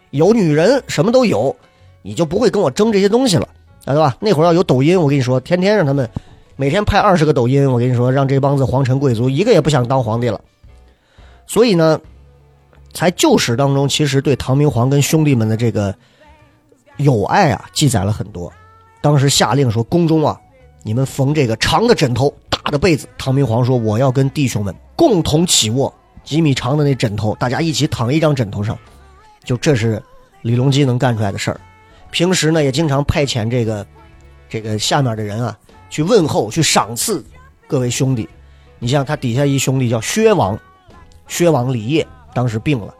[0.09, 1.55] 有女人，什么都有，
[2.01, 3.47] 你就不会跟我争这些东西了，
[3.85, 4.17] 啊，对吧？
[4.19, 6.09] 那会儿要有抖音，我跟你说，天天让他们
[6.59, 10.41] 每天拍二十个抖音，我跟你说，让这帮子皇臣贵族一个也不想当皇帝了。
[11.47, 11.97] 所以呢，
[12.91, 15.95] 在旧史当中，其实对唐明皇跟兄弟们的这个
[16.97, 18.51] 友爱啊，记载了很多。
[18.99, 20.37] 当时下令说，宫中啊，
[20.83, 23.07] 你们缝这个长的枕头、大的被子。
[23.17, 25.93] 唐明皇说，我要跟弟兄们共同起卧，
[26.25, 28.77] 几米长的那枕头，大家一起躺一张枕头上。
[29.45, 30.03] 就这是
[30.41, 31.61] 李隆基能干出来的事儿。
[32.11, 33.87] 平时呢，也经常派遣这个
[34.49, 35.57] 这个下面的人啊，
[35.89, 37.23] 去问候、去赏赐
[37.67, 38.27] 各位兄弟。
[38.79, 40.57] 你像他底下一兄弟叫薛王，
[41.27, 42.93] 薛王李业当时病了，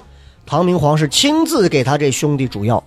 [0.46, 2.84] 唐明皇是亲自给他这兄弟煮药，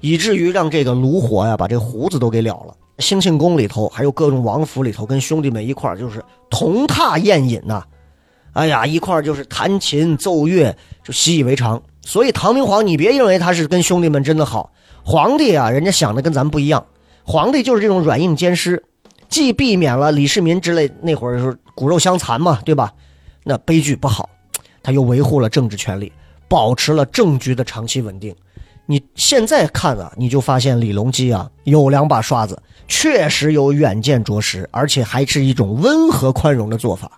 [0.00, 2.74] 以至于让这个炉火呀把这胡子都给了了。
[2.98, 7.82] 兴庆宫里头还有各种王府里头，跟兄弟们一块就是同榻宴饮呐、
[8.52, 11.80] 哎呀，一块就是弹琴奏乐，就习以为常。
[12.02, 14.72] 所以唐明皇，你别认为他是跟兄弟们真的好，
[15.04, 16.84] 皇帝啊，人家想的跟咱们不一样。
[17.24, 18.82] 皇帝就是这种软硬兼施，
[19.32, 22.92] 既避免了李世民之类那会儿是骨肉相残嘛，对吧？
[23.42, 24.28] 那悲剧不好，
[24.82, 26.12] 他又维护了政治权利，
[26.48, 28.36] 保持了政局的长期稳定。
[28.84, 37.10] 你现在看啊，你就发现李隆基啊有两把刷子，确实有远见卓识，而且还是一种温和宽容的做法。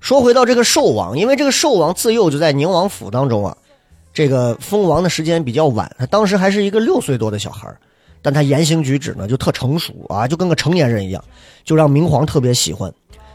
[0.00, 3.56] 说回到这个寿王，因为这个寿王自幼就在宁王府当中啊，
[4.12, 7.72] 这个封王的时间比较晚，他当时还是一个六岁多的小孩
[8.24, 11.22] 但他言行举止呢就特成熟啊，就跟个成年人一样，
[11.62, 12.90] 就让明皇特别喜欢。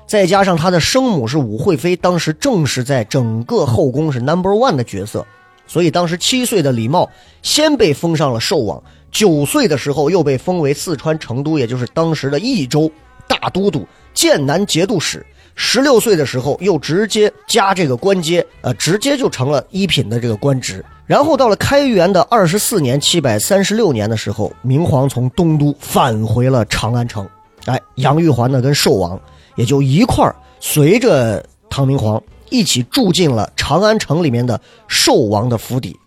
[0.07, 5.23] 再加上他的生母是武惠妃，当时正是在整个后宫是 number one 的角色，
[5.67, 7.07] 所以当时七岁的李瑁
[7.43, 12.91] 先被封上了寿王，九岁的时候又被封为四川成都，也就是当时的益州
[13.27, 15.23] 大都督、剑南节度使。
[15.53, 20.83] 十六岁的时候又直接加这个官阶，呃，直接就成了一品的这个官职。
[21.09, 27.27] 然后到了开元的二十四年（七百三十六年）的时候，明皇从东都返回了长安城，
[27.65, 29.19] 哎，杨玉环呢跟寿王
[29.55, 35.99] 也就一块儿随着唐明皇一起住进了长安城里面的寿王的府邸。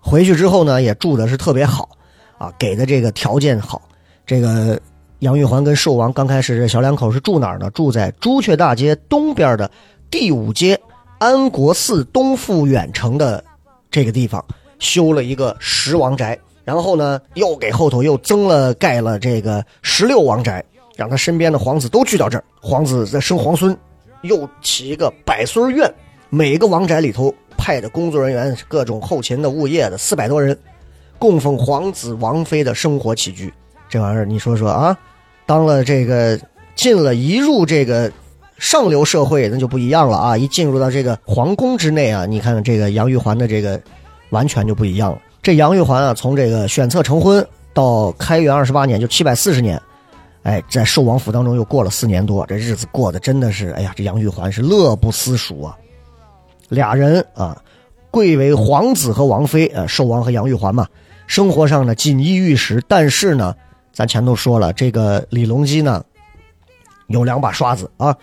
[0.00, 1.86] 回去之后呢，也住的是特别好，
[2.38, 3.82] 啊，给的这个条件好。
[4.24, 4.80] 这个
[5.18, 7.68] 杨玉环跟寿王刚开始这小两口是住哪儿呢？
[7.72, 9.70] 住在朱雀大街东边的
[10.10, 10.80] 第五街
[11.18, 13.44] 安国寺东附远城的
[13.90, 14.44] 这个地方，
[14.78, 16.38] 修了一个十王宅。
[16.64, 20.64] 然后呢，又给后头又增了盖了这个十六王宅，
[20.96, 23.78] 让他身边的皇子都聚到这儿，皇子在生皇孙，
[24.22, 25.88] 又起一个百孙院，
[26.28, 30.58] 每个王宅里头派的工作人员，各种后勤的、物业的，四百多人，
[31.20, 33.54] 供奉皇子王妃的生活起居。
[33.88, 34.98] 这玩意儿，你说说啊，
[35.46, 36.36] 当了这个
[36.74, 38.10] 进了一入这个
[38.58, 40.36] 上流社会，那就不一样了啊！
[40.36, 43.80] 一进入到这个皇宫之内啊，你看这个杨玉环的这个
[44.30, 45.20] 完全就不一样了。
[45.42, 49.80] 这杨玉环啊，从这个选册成婚到开元二十八年，就七百四十年，
[50.42, 55.76] 哎，在寿王府当中又过了四年多，这日子过得真的是，哎呀，这杨玉环是乐不思蜀啊。
[56.68, 57.60] 俩人啊，
[58.10, 60.86] 贵为皇子和王妃，呃，寿王和杨玉环嘛，
[61.26, 63.54] 生活上呢锦衣玉食，但是呢。
[63.92, 66.04] 咱前头说了，这个李隆基呢，
[67.06, 68.14] 有两把刷子啊，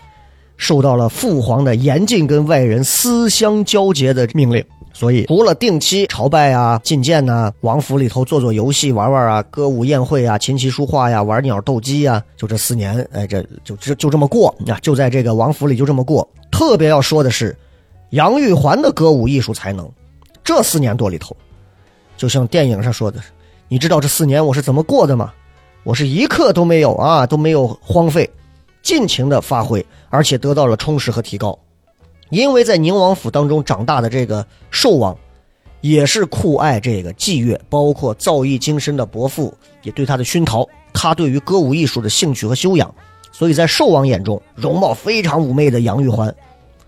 [0.64, 16.26] 受到了父皇的严禁跟外人私相交结的命令，所以除了定期朝拜啊、觐见呐、王府里头做做游戏、玩玩啊、歌舞宴会啊、琴棋书画呀、玩鸟斗鸡呀，就这四年，哎，这就就就这么过啊，就在这个王府里就这么过。
[16.50, 17.54] 特别要说的是，
[18.10, 19.86] 杨玉环的歌舞艺术才能，
[20.42, 21.36] 这四年多里头，
[22.16, 23.20] 就像电影上说的，
[23.68, 25.30] 你知道这四年我是怎么过的吗？
[25.82, 28.30] 我是一刻都没有啊，都没有荒废，
[28.84, 31.58] 尽情的发挥，而且得到了充实和提高。
[32.30, 35.16] 因为在宁王府当中长大的这个寿王，
[35.80, 42.94] 也是酷爱这个祭乐，包括造诣精深的伯父也对他的熏陶，他对于歌舞艺术的兴趣和修养，
[43.32, 46.34] 所以在寿王眼中，容貌非常妩媚的杨玉环，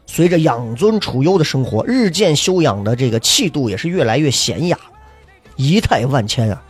[0.07, 4.79] 随着养尊处优的生活，日渐修养的这个气度也是越来越娴雅，
[5.57, 6.63] 仪态万千啊。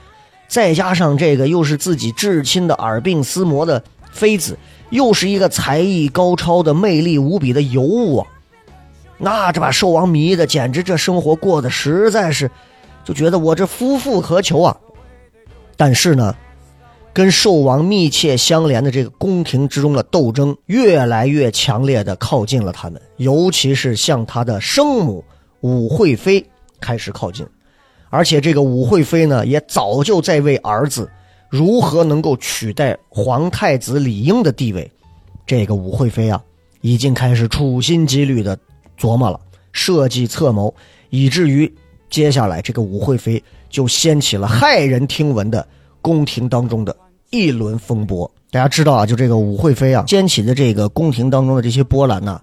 [0.49, 4.57] 再加上这个又是自己至亲的耳鬓厮磨的妃子，
[4.91, 8.27] 又是一个才艺高超的、魅力无比的尤物。
[9.19, 12.51] 那这把寿王迷的，简直这生活过得实在是，
[13.05, 14.77] 就觉得我这夫复何求啊！
[15.77, 16.35] 但是呢，
[17.13, 25.25] 跟寿王密切相连的这个宫廷之中的斗争，越来越强烈的靠近了他们，尤其是向他的生母
[25.63, 26.45] 武惠妃
[26.79, 27.47] 开始靠近，
[28.11, 31.11] 而且这个武惠妃呢，也早就在为儿子
[31.49, 34.91] 如何能够取代皇太子李英的地位，
[35.47, 36.43] 这个武惠妃啊，
[36.81, 38.59] 已经开始处心积虑的。
[38.99, 39.39] 琢磨了，
[39.73, 40.75] 设计策谋，
[41.11, 41.71] 以至于
[42.09, 45.69] 接下来这个武惠妃就掀起了骇人听闻的
[46.01, 46.97] 宫廷当中的
[47.29, 48.31] 一轮风波。
[48.51, 52.41] 大家知道啊，就这个武惠妃啊，掀起的这个宫廷当中的这些波澜呢，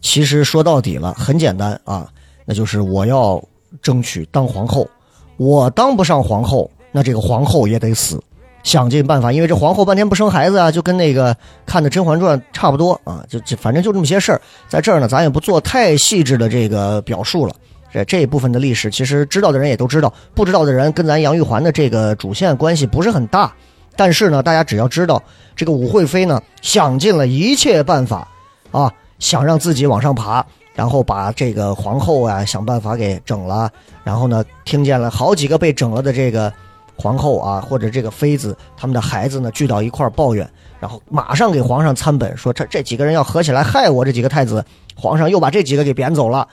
[0.00, 2.10] 其实说到底了，很简单啊，
[2.44, 3.40] 那就是我要
[3.80, 4.90] 争取当皇后，
[5.36, 8.20] 我当不上皇后，那这个皇后也得死。
[8.62, 14.40] 想尽办法，因为这皇后半天不生孩子啊，就跟那个看的《甄嬛传》差不多啊，就就反正就这么些事儿。
[14.68, 17.54] 在这儿呢，咱也不做太细致的这个表述了。
[17.92, 23.52] 这这一部分的历史，其实知道的人也都知道，不知道的人跟咱杨玉环的这个主线关系不是很大。
[23.96, 25.20] 但是呢，大家只要知道，
[25.56, 28.28] 这个武惠妃呢，想尽了一切办法
[28.70, 33.68] 啊，想让自己往上爬，然后把这个皇后啊想办法给整了。
[34.04, 36.52] 然后呢，听见了好几个被整了的这个。
[36.96, 44.64] 皇后啊，或者这个妃子，他们的孩子呢聚到一块抱怨，然后马上给皇上参本，说这这几个人要合起来害我这几个太子。
[44.94, 46.46] 皇上又把这几个给贬走了。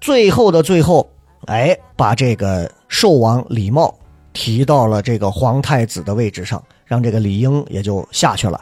[0.00, 1.08] 最后的最后，
[1.46, 3.94] 哎，把这个寿王李茂
[4.32, 8.60] 提到了这个皇太子的位置上，让这个李英也就下去了。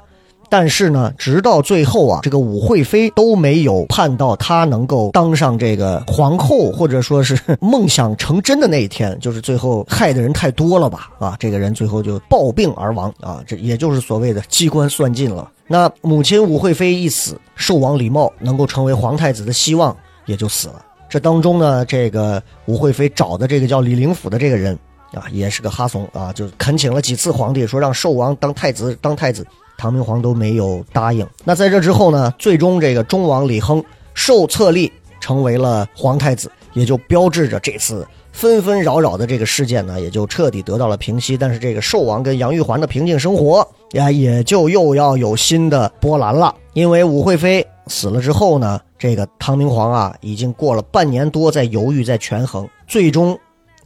[0.53, 11.09] 但是呢，直到最后啊，这个武惠妃都没有盼到她能够当上这个皇后，或者说是梦想成真的那一天，就是最后害的人太多了吧？
[11.19, 15.51] 啊，这个人最后就暴病而亡啊，这也就是所谓的机关算尽了。
[15.67, 20.85] 那母亲武惠妃一死，寿王李茂能够成为皇太子的希望也就死了。
[21.09, 24.79] 这当中呢，这个武惠妃找的这个叫李林甫的这个人
[25.15, 29.47] 啊，也是个哈怂啊，就恳请了几次皇帝，说让寿王当太子，当太子。
[29.77, 31.27] 唐明皇都没有答应。
[31.45, 32.33] 那在这之后呢？
[32.39, 33.83] 最终这个忠王李亨
[34.15, 41.37] 受册立成为了皇太子，也就标志着这次纷纷扰扰的这个事件呢，也就彻底得到了平息。
[41.37, 46.55] 但是这个寿王跟杨玉环的平静生活呀，也就又要有新的波澜了。
[46.75, 53.39] 因为武惠妃死了之后呢，这个唐明皇啊，已经过了半年多在犹豫，在权衡，最终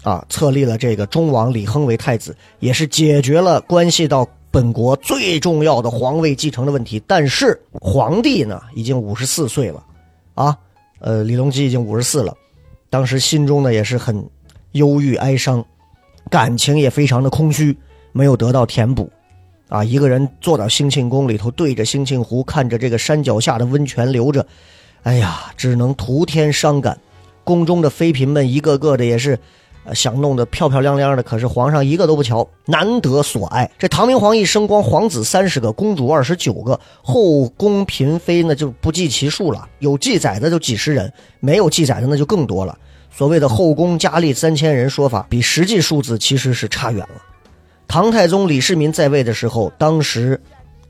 [0.03, 4.27] 啊，册立了这个忠王李亨为太子，也是解决了关系到。
[4.57, 9.85] 本国最重要的皇位继承的问题，但是皇帝呢已经五十四岁了，
[10.35, 10.57] 啊，
[10.99, 12.35] 呃，李隆基已经五十四了，
[12.89, 14.27] 当时心中呢也是很
[14.73, 15.63] 忧郁哀伤，
[16.31, 17.77] 感情也非常的空虚，
[18.13, 19.13] 没有得到填补，
[19.69, 24.47] 啊，一个人坐到兴庆宫里头，对着兴庆湖，看着这个山脚下的温泉流着，
[25.03, 26.99] 哎呀，只能徒添伤感。
[27.45, 29.39] 宫中的妃嫔们一个个的也是。
[29.95, 33.71] 想弄得漂漂亮亮的，可是皇上一个都不瞧，难得所爱。
[33.79, 39.69] 这唐明皇一生，光皇子三十个，公主二十九个，后宫嫔妃那就不计其数了。
[39.79, 42.77] 有记载的就几十人，没有记载的那就更多了。
[43.11, 47.23] 所谓的后宫佳丽三千人说法，比实际数字其实是差远了。
[47.89, 50.41] 唐太宗李世民在位的时候，当时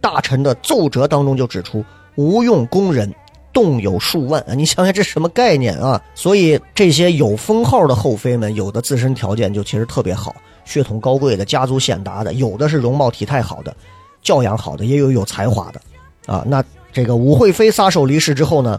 [0.01, 1.85] 大臣的奏折当中就指出，
[2.17, 3.15] 无用宫人。
[3.57, 4.53] 动有数万啊！
[4.53, 5.99] 你想想这什么概念啊？
[6.15, 13.75] 所以这些有封号的后妃们，有的自身条件就其实特别好，血统高贵的，家族显达的，有的是容貌体态好的，
[14.21, 15.81] 教养好的，也有有才华的，
[16.27, 18.79] 啊，那这个武惠妃撒手离世之后呢？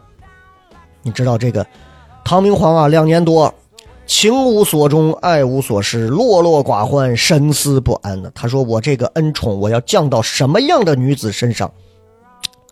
[1.02, 1.66] 你知道这个
[2.24, 3.52] 唐明皇啊，两年多，
[4.06, 8.32] 情无所钟，爱无所失，落落寡欢，神思不安的。
[8.36, 11.72] 他说：“我这个恩宠，我要降到什么样的女子身上？”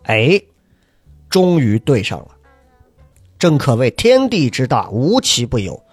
[0.06, 0.40] 哎。
[1.36, 2.28] 终于对上了，
[3.38, 5.84] 正可谓天地之大，无奇不有。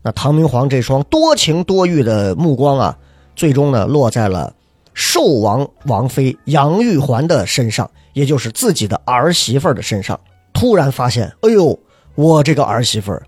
[0.00, 2.98] 那唐明皇这双多情多欲的目光啊，
[3.36, 4.54] 最终呢落在了
[4.94, 10.18] 寿王王妃杨玉环的身上，也就是自己的儿媳妇儿的身上。
[10.54, 11.78] 突然发现，哎呦，
[12.14, 13.22] 我这个儿媳妇儿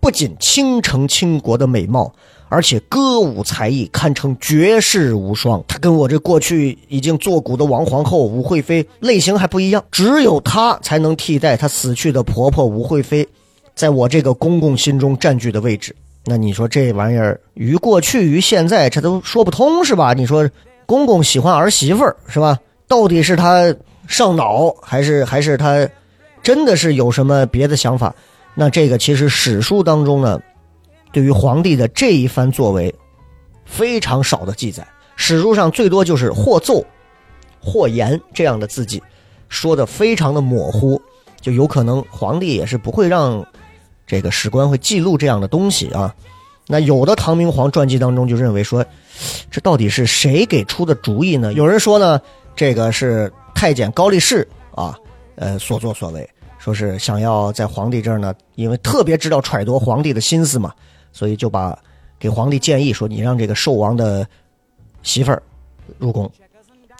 [0.00, 2.12] 不仅倾城倾国的美貌，
[2.50, 5.64] 而且歌舞才艺堪称绝世无双。
[5.68, 13.26] 她跟我这过去已经作古的王皇后武惠妃类型还不一样，只有她才能替代她死去的婆婆武惠妃，
[13.74, 15.94] 在我这个公公心中占据的位置。
[16.26, 20.12] 那你说这玩意儿于过去于现在，这都说不通是吧？
[20.12, 20.50] 你说
[20.84, 22.58] 公公喜欢儿媳妇儿是吧？
[22.88, 23.72] 到底是他
[24.08, 25.88] 上脑，还是还是他
[26.42, 28.12] 真的是有什么别的想法？
[28.56, 30.40] 那这个其实史书当中呢，
[31.12, 32.94] 对于皇帝的这一番作为
[33.64, 34.86] 非常少的记载，
[35.16, 36.84] 史书上最多就是或奏、
[37.60, 39.02] 或言这样的字迹，
[39.48, 41.00] 说的非常的模糊，
[41.40, 43.44] 就有可能皇帝也是不会让。
[44.06, 46.12] 这个史官会记录这样的东西啊，
[46.66, 48.84] 那有的唐明皇传记当中就认为说，
[49.52, 51.52] 这到底是谁给出的主意呢？
[51.52, 52.20] 有人说呢，
[52.56, 54.98] 这个是太监高力士啊，
[55.36, 60.74] 呃所作所为，说是想要在皇帝这儿呢，因为特别知道揣度皇帝的心思嘛，
[61.12, 61.78] 所以就把
[62.18, 64.26] 给皇帝建议说，你让这个寿王的
[65.02, 65.42] 媳妇儿
[65.98, 66.30] 入宫。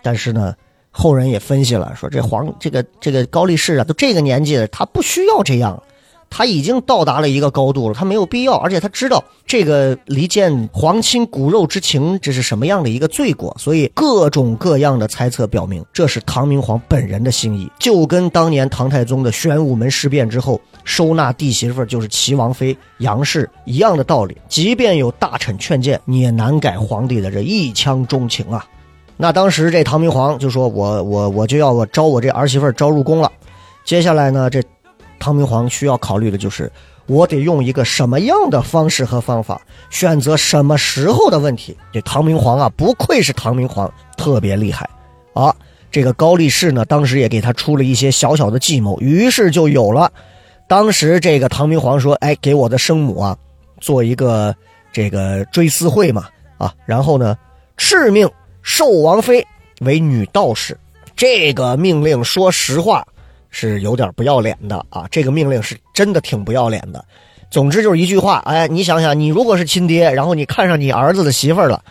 [0.02, 0.56] 但是呢，
[0.90, 5.82] 后人也分析了，说这皇这个这个高力士啊，都这个年纪了，他不需要这样。
[6.30, 24.36] 他已经到达了一个高度了，他没有必要，而且他知道这个离间皇亲骨肉之情，这是什么样的一个罪过，所以各种各样的猜测表明，这是唐明皇本人的心意，就跟当年唐太宗的玄武门事变之后收纳弟媳妇就是齐王妃杨氏一样的道理。
[24.48, 28.64] 即便有大臣劝谏，你也难改皇帝的这一腔钟情啊。
[29.16, 33.30] 那当时这唐明皇就说：“我我我就要我招我这儿媳妇招入宫了。”
[33.84, 34.62] 接下来呢，这。
[35.20, 36.72] 唐明皇需要考虑的就是，
[37.06, 39.60] 我得用一个什么样的方式和方法，
[39.90, 41.76] 选择什么时候的问题。
[41.92, 44.88] 这唐明皇啊，不愧是唐明皇，特别厉害
[45.34, 45.54] 啊！
[45.92, 50.10] 这个高力士呢，当时也给他出了一些小小的计谋，于是就有了。
[50.66, 53.36] 当时这个唐明皇说：“哎，给我的生母啊，
[53.80, 54.54] 做一个
[54.92, 57.36] 这个追思会嘛，啊，然后呢，
[57.76, 58.30] 敕命
[58.62, 59.46] 寿王妃
[59.80, 60.78] 为女道士。”
[61.16, 63.06] 这个命令，说实话。
[63.50, 65.06] 是有点不要脸的啊！
[65.10, 67.04] 这个命令是真的挺不要脸的。
[67.50, 71.82] 总之就是一句话，哎，你想想，你如果是亲爹，然后你看上你儿子的媳妇儿了，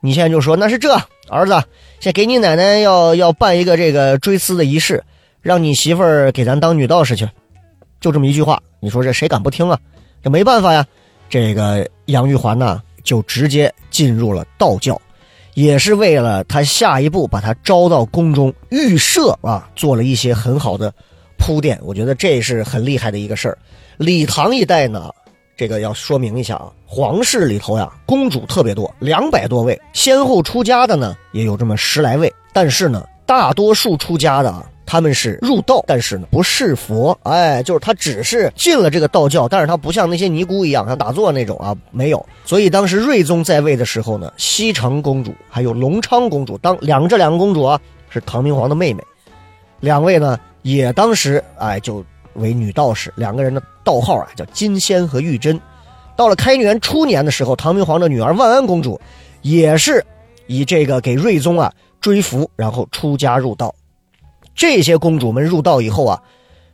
[0.00, 0.94] 你现在就说那是这
[1.28, 1.62] 儿子，
[2.00, 5.02] 先给你奶奶要要办一个这个追思的仪式，
[5.40, 7.26] 让你媳妇儿给咱当女道士去，
[7.98, 9.78] 就这么一句话，你说这谁敢不听啊？
[10.22, 10.84] 这没办法呀，
[11.30, 15.00] 这个杨玉环呢就直接进入了道教。
[15.56, 20.92] 也是为了他下一步把他招到宫中预设啊，做了一些很好的
[21.38, 21.78] 铺垫。
[21.82, 23.56] 我觉得这是很厉害的一个事儿。
[23.96, 25.10] 李唐一代呢，
[25.56, 34.70] 这个要说明一下啊，皇室里头呀，公主特别多，两百多位，先后出家的呢也有这么十来位，但是呢，大多数出家的啊。
[34.86, 42.24] 他们是入道，但是呢不是佛，哎，就是他只是进了这个道教，但是他不像那些尼姑一样，像打坐那种啊，没有。
[42.44, 47.78] 所以当时睿宗在位的时候呢，西城公主还有隆昌公主，当两这两个公主啊
[48.08, 49.02] 是唐明皇的妹妹，
[49.80, 55.60] 两位呢也当时哎就为女道士，两个人的道号啊叫金仙和玉贞。
[56.14, 58.98] 到了开元初年的时候，唐明皇的女儿万安公主
[59.42, 60.02] 也是
[60.46, 63.74] 以这个给睿宗啊追福，然后出家入道。
[64.56, 66.20] 这些公主们入道以后啊，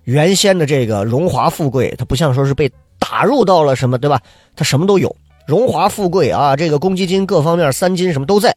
[0.05, 4.21] 原先的这个荣华富贵，它不像说是被打入到了什么，对吧？
[4.55, 5.15] 它什么都有，
[5.49, 8.57] 荣华富贵啊，这个公积金各方面三金什么都在。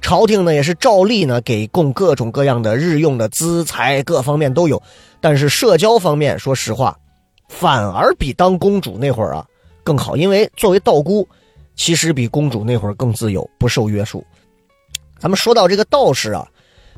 [0.00, 4.82] 朝廷呢也是照例呢给供各种各样的日用的资财，各方面都有。
[5.20, 6.98] 但是社交方面，说实话，
[7.48, 9.46] 反而比当公主那会儿啊
[9.84, 11.28] 更好，因为作为道姑，
[11.76, 14.24] 其实比公主那会儿更自由，不受约束。
[15.20, 16.48] 咱们说到这个道士啊。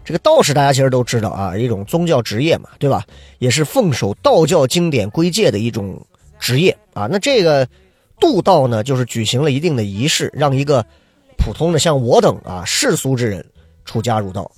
[0.05, 3.02] 这个道士大家其实都知道啊，一种宗教职业嘛，对吧？
[3.38, 5.98] 也是奉守道教经典规戒的一种
[6.38, 7.09] 职业啊。
[7.11, 7.66] 那这个
[8.20, 10.84] 度道呢，就是举行了一定的仪式，让一个
[11.38, 13.44] 普通的像我等啊世俗之人
[13.86, 14.50] 出家入道。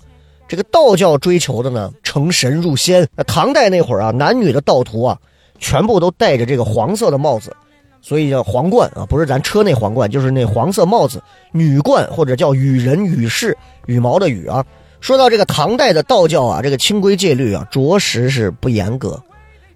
[0.48, 3.08] 这个道教追求的呢，成神入仙。
[3.14, 5.18] 那唐代那会儿啊，男女的道徒啊，
[5.58, 7.54] 全部都戴着这个黄色的帽子，
[8.00, 11.22] 所以叫皇冠啊，不是咱车那皇冠，就是那黄色帽子，
[11.52, 14.64] 女冠或者叫羽人、羽饰、羽毛的羽啊。
[15.06, 19.22] 说到这个唐代的道教啊，这个清规戒律啊，着实是不严格。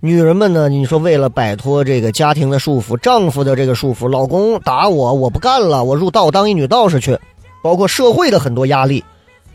[0.01, 7.16] 女人们呢，你说为了摆脱这个家庭的束缚、丈夫的这个束缚，老公打我，我不干了，我入道当一女道士去，
[7.62, 9.05] 包括社会的很多压力，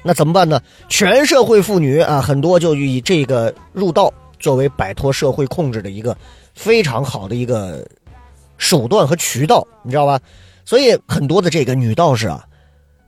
[0.02, 0.62] 那怎么办呢？
[0.88, 4.10] 全社会妇女啊，很多就以这个入道
[4.40, 6.16] 作为摆脱社会控制的一个
[6.54, 7.86] 非常好的一个
[8.58, 10.18] 手段和渠道，你知道吧？
[10.64, 12.46] 所以很多的这个女道士啊，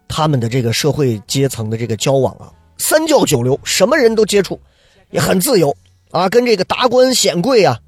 [0.10, 4.60] 他们的这个社会阶层的这个交往啊，三教九流，什么人都接触，
[5.10, 5.76] 也很自由
[6.12, 7.80] 啊，跟这个达官显贵啊、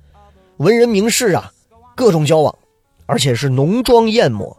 [0.58, 1.52] 文人名士啊
[1.96, 2.56] 各种交往，
[3.06, 4.58] 而且是浓妆艳抹，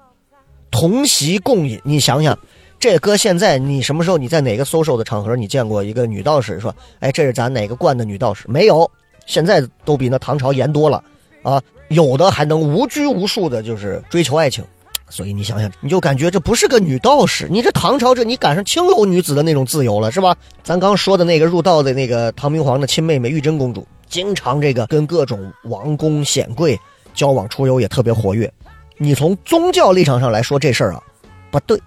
[0.70, 1.80] 同席共饮。
[1.84, 2.38] 你想想，
[2.78, 8.44] 这搁现在，你什么时候你在哪个 social 的场合，你见过一个女道士说，哎，这是咱哪个观的女道士？
[8.48, 8.90] 没有，
[9.26, 11.02] 现在都比那唐朝严多了
[11.42, 14.64] 啊，有的还能无拘无束的，就是追求爱情。
[15.10, 20.34] 所以你想想，你就感觉这不是个女道士，你这唐朝这你赶上青楼女子的那种自由了，是吧？
[20.62, 26.78] 咱刚说的那个入道的那个唐明皇的亲妹妹玉贞公主，经常这个跟各种王公显贵
[27.12, 28.50] 交往出游，也特别活跃。
[28.96, 31.02] 你从宗教立场上来说这事儿啊，
[31.50, 31.78] 不对，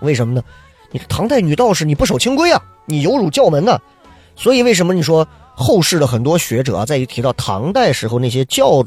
[0.00, 0.42] 为什么呢？
[0.92, 3.80] 你唐代女道士，你不守清规啊，你有辱教门呐、
[4.36, 8.84] 所以为什么你说后世的很多学者啊，在一提到唐代时候那些教，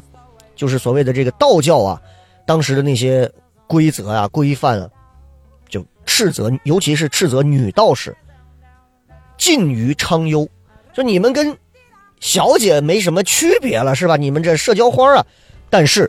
[0.56, 2.00] 就是所谓的这个道教啊，
[2.46, 3.30] 当时的那些
[3.74, 4.88] 规则啊、规范啊，
[5.68, 8.16] 就斥责，尤其是斥责女道士
[9.36, 10.48] 近于娼优，
[10.92, 11.58] 就你们跟
[12.20, 14.16] 小姐没什么区别了，是吧？
[14.16, 15.26] 你们这社交花啊，
[15.68, 16.08] 但是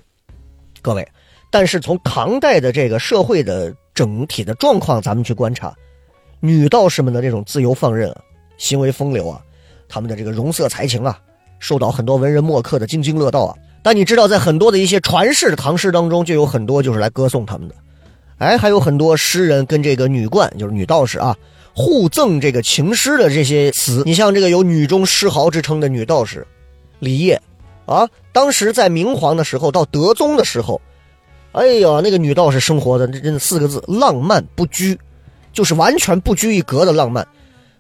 [0.80, 1.11] 各位，
[1.49, 5.76] 但是从唐代的这个社会的整体的状况，咱们去观察，
[6.39, 8.22] 女道士们的这种自由放任啊，
[8.57, 9.41] 行为风流啊，
[9.89, 11.20] 他们的这个容色才情啊，
[11.57, 13.57] 受到很多文人墨客的津津乐道啊。
[13.86, 17.75] 但你知道，在很多的一些传世的唐诗当中，就有很多就是来歌颂他们的，
[18.39, 21.38] 哎，还有很多诗人跟这个女冠，就是女道士啊，
[21.75, 24.01] 互赠这个情诗的这些词。
[24.03, 26.47] 你像这个有女中诗豪之称的女道士
[26.97, 27.39] 李烨
[27.86, 30.81] 啊，当时在明皇的时候，到德宗的时候，
[31.51, 34.97] 哎呀，那个女道士生活的这真的四个字：浪漫不拘，
[35.53, 37.27] 就是完全不拘一格的浪漫。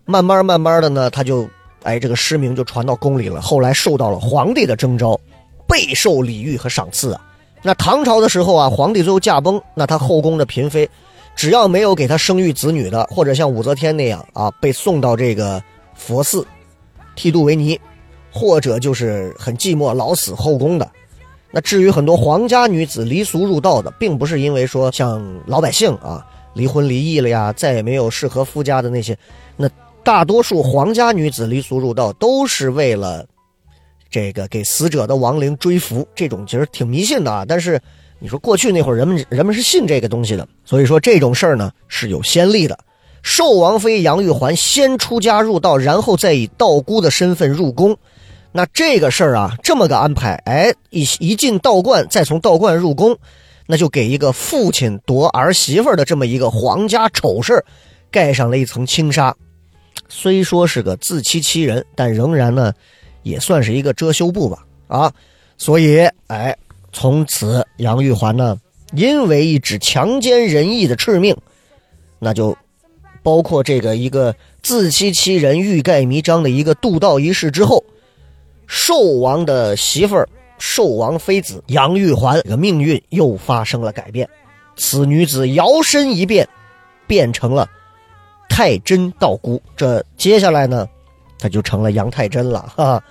[0.05, 1.49] 慢慢慢慢的呢，他就
[1.81, 5.19] 哎这个诗名就传到宫里了，后来受到了皇帝的征召。
[5.67, 7.21] 备受礼遇和赏赐啊。
[7.61, 10.87] 那唐朝的时候啊，皇帝最后驾崩，那他后宫的嫔妃，
[11.35, 15.61] 只要没有给他生育子女的，或者像武则天那样啊，被送到这个
[15.95, 16.45] 佛寺
[17.15, 17.79] 剃度为尼，
[18.31, 20.87] 或者就是很寂寞老死后宫的。
[21.49, 29.17] 那至于很多皇家女子离俗入道的，并不是因为说像老百姓啊离婚离异了呀，再也没有适合夫家的那些，
[29.57, 29.67] 那
[30.03, 33.25] 大多数皇家女子离俗入道都是为了。
[34.09, 37.45] 这个给死者的亡灵追福，这种其实挺迷信的啊。
[37.47, 37.79] 但是
[38.19, 42.79] 你说过去那会儿人们人们是信这个东西的，所以说这种事儿呢是有先例的。
[43.21, 47.97] 寿王妃杨玉环先出家入道，然后再以道姑的身份入宫。
[48.51, 53.17] 那这个事儿啊，这么个安排，哎，一一进道观，再从道观入宫，
[53.65, 57.65] 那就给一个父亲夺儿媳妇的这么一个皇家丑事
[58.09, 59.35] 盖上了一层轻纱。
[60.07, 62.71] 虽说是个自欺欺人，但仍然呢。
[63.25, 65.11] 也算是一个遮羞布吧，啊，
[65.57, 66.55] 所以，哎，
[66.93, 68.55] 从此杨玉环呢，
[68.93, 71.35] 因为一纸强奸人意的敕命，
[72.19, 72.55] 那就
[73.23, 77.83] 包括这个一个自欺欺人、欲盖弥彰的一个渡道仪式之后，
[78.67, 84.29] 寿王的媳妇儿、寿王妃子杨玉环这个命运又发生了改变，
[84.77, 86.47] 此女子摇身一变，
[87.07, 87.67] 变成了
[88.47, 89.59] 太真道姑。
[89.75, 90.87] 这接下来呢？
[91.37, 93.01] 他就成了杨太真了哈，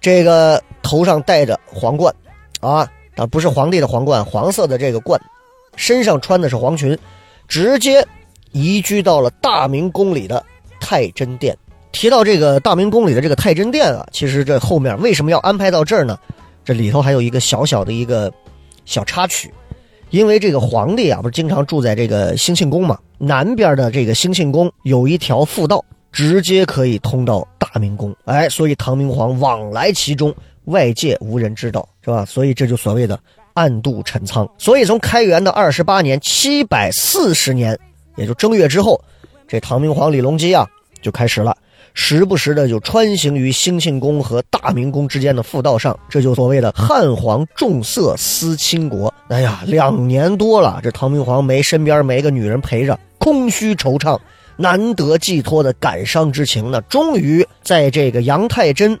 [0.00, 2.14] 这个头上戴着皇冠，
[2.60, 5.20] 啊，啊不是皇帝的皇冠，黄色的这个冠，
[5.76, 6.96] 身上穿的是黄裙，
[7.48, 8.06] 直接
[8.52, 10.44] 移居到了大明宫里的
[10.80, 11.56] 太真殿。
[11.92, 16.18] 提到这个大明宫里的这个太真殿啊，其实这后面为什么要安排到这儿呢？
[16.64, 18.32] 这里头还有一个小小的一个
[18.84, 19.52] 小插曲，
[20.10, 25.84] 因为这个皇帝啊，不是经常住在这个兴庆宫嘛，南边的这个兴庆宫有一条复道。
[26.14, 30.32] 直接可以通到大明宫，哎，所以唐明皇往来其中，
[30.66, 32.24] 外界无人知道，是吧？
[32.24, 33.18] 所以这就所谓的
[33.54, 34.48] 暗度陈仓。
[34.56, 37.76] 所以从开元的二十八年七百四十年，
[38.14, 39.02] 也就正月之后，
[39.48, 40.64] 这唐明皇李隆基啊
[41.02, 41.56] 就开始了，
[41.94, 49.12] 时不时的就穿行于兴庆宫和大明宫之间的复道上，这就所谓的汉皇重色思倾国。
[49.26, 54.16] 哎呀，两年多了，这唐明皇没身边没个女人陪着，空虚惆怅。
[54.56, 58.98] 难得寄托的感伤之情呢，终于在这个杨太真，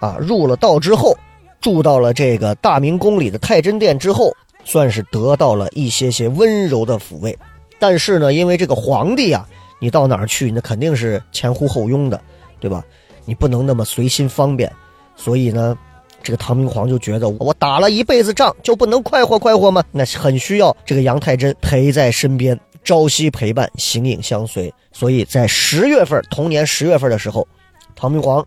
[0.00, 1.16] 啊入了道之后，
[1.60, 4.34] 住到了这个大明宫里的太真殿之后，
[4.64, 7.36] 算是得到了一些些温柔的抚慰。
[7.78, 9.48] 但是呢，因为这个皇帝啊，
[9.80, 12.20] 你到哪儿去，那肯定是前呼后拥的，
[12.60, 12.84] 对吧？
[13.24, 14.70] 你不能那么随心方便。
[15.16, 15.76] 所以呢，
[16.22, 19.82] 这个唐明皇就觉得，我打了一辈子仗，就不能快活快活吗？
[19.90, 22.58] 那很需要这个杨太真陪在身边。
[22.84, 27.46] 朝夕陪伴，形影相随，所以在十月份，同年十月份的时候，
[27.94, 28.46] 唐明皇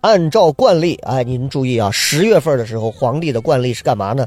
[0.00, 4.26] 按照惯例，哎，您注意啊，十月份的时候，皇帝的惯例是干嘛呢？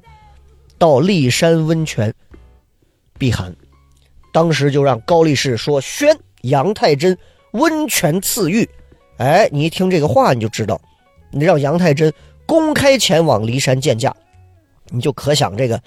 [0.78, 2.14] 到骊山温泉
[3.18, 3.55] 避寒。
[4.32, 7.18] 当时就让高力士说宣杨太真
[7.51, 8.70] 温泉赐浴。
[9.18, 10.80] 哎，你一听这个话，你就知道，
[11.32, 12.14] 你让杨太真
[12.45, 14.16] 公开前往骊山见驾，
[14.89, 15.82] 你就可想这个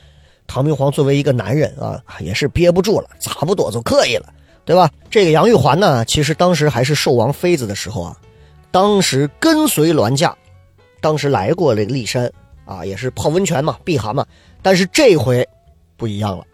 [0.47, 4.27] 唐明皇作为一个男人啊，也是憋不住了，差不多就可以了，
[4.65, 4.91] 对吧？
[5.11, 8.17] 这个杨玉环呢，其实当时还是寿王妃子的时候啊，
[8.71, 10.37] 当时跟随銮驾，
[11.01, 12.31] 当时来过这个骊山
[12.65, 14.27] 啊，也是泡温泉嘛，避寒嘛。
[14.63, 15.47] 但是这回
[15.97, 16.45] 不一样了，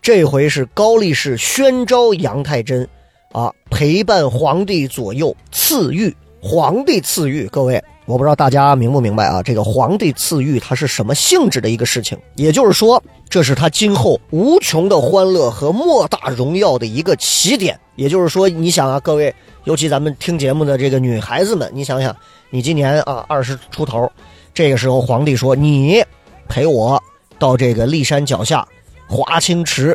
[0.00, 2.88] 这回是高力士宣召杨太真
[3.32, 6.14] 啊，陪伴皇帝左右赐浴。
[6.40, 9.42] 皇帝赐浴，各位，我不知道大家明不明白啊？
[9.42, 12.18] 这个皇帝赐浴，它是什么性质的一个事情？
[12.36, 17.78] 也就是说，这是他今后无穷的欢乐和莫大荣耀的一个起点。
[17.96, 19.34] 也就是说，你想啊，各位，
[19.64, 22.16] 尤其咱们听节目的这个女孩子们，你想想，
[22.48, 24.10] 你今年啊二十出头，
[24.54, 26.02] 这个时候皇帝说你
[26.48, 26.98] 陪我
[27.38, 28.66] 到这个骊山脚下
[29.06, 29.94] 华清池，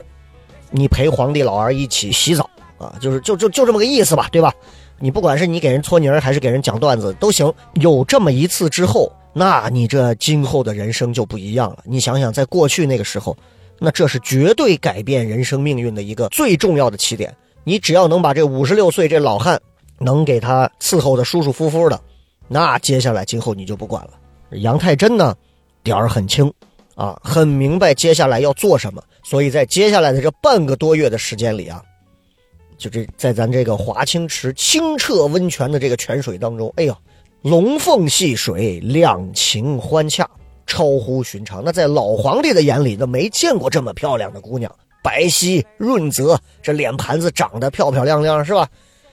[0.69, 2.47] 你陪皇帝老儿一起洗澡
[2.77, 4.53] 啊，就是就就就这么个意思吧，对吧？
[5.03, 7.53] 你不管是你给人搓泥儿，还是给人讲段子都行。
[7.73, 11.79] 有这么一次之后，那你这今后的人生就不一样了。
[11.83, 13.35] 你想想，在过去那个时候，
[13.79, 17.35] 那这是绝对改变人生命运的一个最重要的起点。
[17.65, 19.59] 你只要能把这五十六岁这老汉
[19.99, 21.99] 能给他伺候的舒舒服服的，
[22.47, 24.11] 那接下来今后你就不管了。
[24.51, 25.35] 杨太真呢，
[25.83, 26.49] 点儿很轻，
[26.95, 31.83] 啊，很明白接下来要做什么，所以在接下来的这半个多月的时间里啊。
[32.77, 36.97] 就这，在咱这个华清池清澈温泉的这个泉水当中，哎呀，
[37.41, 40.29] 龙凤戏水，两情欢洽，
[40.65, 41.63] 超乎寻常。
[41.63, 48.67] 那在老皇帝的眼里，都没见过这么漂亮的姑娘，白皙润泽，这脸盘子长得漂漂亮亮，是吧？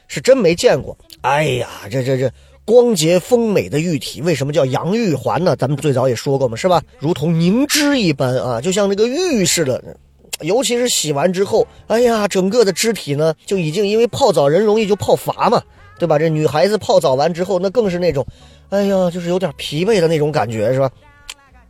[0.09, 0.97] 是真没见过。
[1.21, 2.31] 哎呀，这这这
[2.65, 5.55] 光洁丰美的玉体，为什么叫杨玉环呢？
[5.57, 6.83] 咱们最早也说过嘛，是吧？
[6.99, 9.97] 如同凝脂一般啊，就像那个玉似的。
[10.43, 15.63] 尤其是洗完之后，哎呀，整个的肢体呢，就已经因为泡澡人容易就泡乏嘛，
[15.99, 16.19] 对吧？
[16.19, 18.27] 这女孩子泡澡完之后，那更是那种，
[18.71, 20.91] 哎呀，就是有点疲惫的那种感觉，是吧？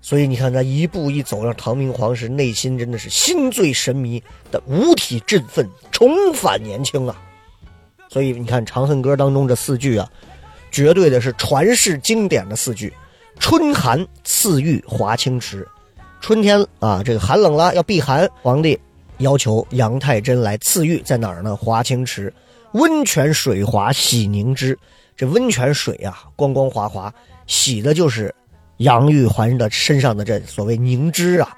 [0.03, 7.15] 所以你看，他一步一走，让唐明皇是内心真的是心醉神迷的五体振奋，重返年轻啊！
[8.09, 10.09] 所以你看《长恨歌》当中这四句啊，
[10.71, 12.91] 绝对的是传世经典的四句：
[13.39, 15.69] 春寒赐浴华清池。
[16.21, 18.29] 春天啊，这个寒冷了，要避寒。
[18.43, 18.79] 皇帝
[19.19, 21.57] 要求杨太真来赐浴，在哪儿呢？
[21.57, 22.33] 华清池，
[22.73, 24.79] 温泉水滑洗凝脂。
[25.17, 27.13] 这温泉水啊，光光滑滑，
[27.47, 28.33] 洗的就是
[28.77, 31.57] 杨玉环的身上的这所谓凝脂啊。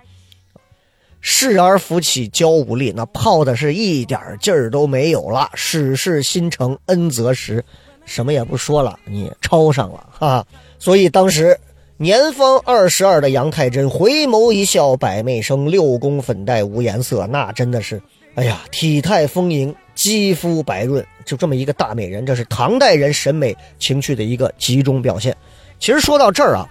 [1.20, 5.50] 侍儿扶起娇无力，那泡的是一点劲儿都没有了。
[5.54, 7.62] 始是新承恩泽时，
[8.04, 10.46] 什么也不说了，你抄上了哈。
[10.78, 11.58] 所以当时。
[12.02, 18.02] 年方二十二的杨太真回眸一笑百媚生，六宫粉黛无颜色，那真的是，
[18.34, 25.32] 哎呀，体态丰盈，肌肤白润，就这么一个大美人，这是唐代人审美情趣的一个集中表现。
[25.78, 26.68] 其实说到这儿啊，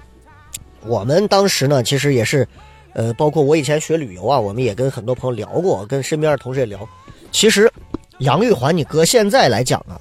[0.86, 2.46] 我们当时呢，其实也是，
[2.92, 6.86] 呃，包括我以前学旅游啊，我们也跟很多朋友聊过，跟身边的同事也聊。
[7.32, 7.72] 其实
[8.18, 9.96] 杨玉环，你搁现在来讲啊，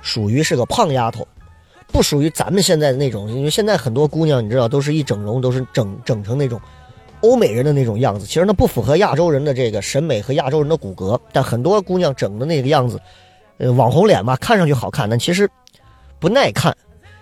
[0.00, 1.24] 属于是个胖丫头。
[1.94, 6.60] 不属于咱们现在的那种，因为现在很多姑娘，你知道，都是一整容，都是整整成那种
[7.20, 8.26] 欧美人的那种样子。
[8.26, 11.16] 其实那不符合亚洲人的这个审美和亚洲人的骨骼。
[11.32, 13.00] 但很多姑娘整的那个样子，
[13.58, 15.48] 呃，网红脸嘛，看上去好看，但其实
[16.18, 16.76] 不耐看。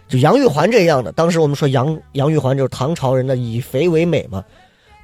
[0.09, 4.43] 就杨玉环这样的，当时我们说杨杨玉环就是唐朝人的以肥为美嘛，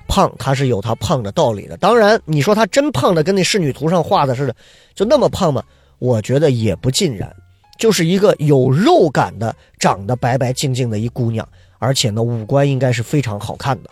[0.08, 1.76] 胖她是有她胖的道理的。
[1.76, 4.56] 当然，你说她真胖的跟那仕女图上画的似的，
[4.94, 5.62] 就那么胖吗？
[5.98, 7.30] 我觉得也不尽然。
[7.78, 11.48] 就是一个有肉感的、长得白白净净的一姑娘，
[11.78, 13.90] 而且呢，五官应该是非常好看的，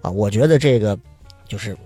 [0.00, 0.98] 啊，我觉得这个
[1.46, 1.76] 就是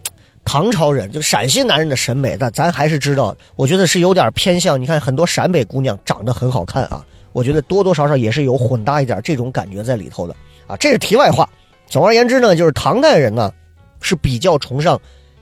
[0.45, 4.81] 唐朝人，就陕西男人的审美，但咱还是知道，我觉得是有点偏向。
[4.81, 10.35] 你看很多陕北姑娘长得很好看啊，我觉得多多少少也是有混搭一点这种感觉在里头的
[10.67, 10.77] 啊。
[10.77, 11.49] 这是题外话。
[11.89, 13.53] 总而言之呢，就是唐代人呢
[14.01, 15.01] 是比较崇尚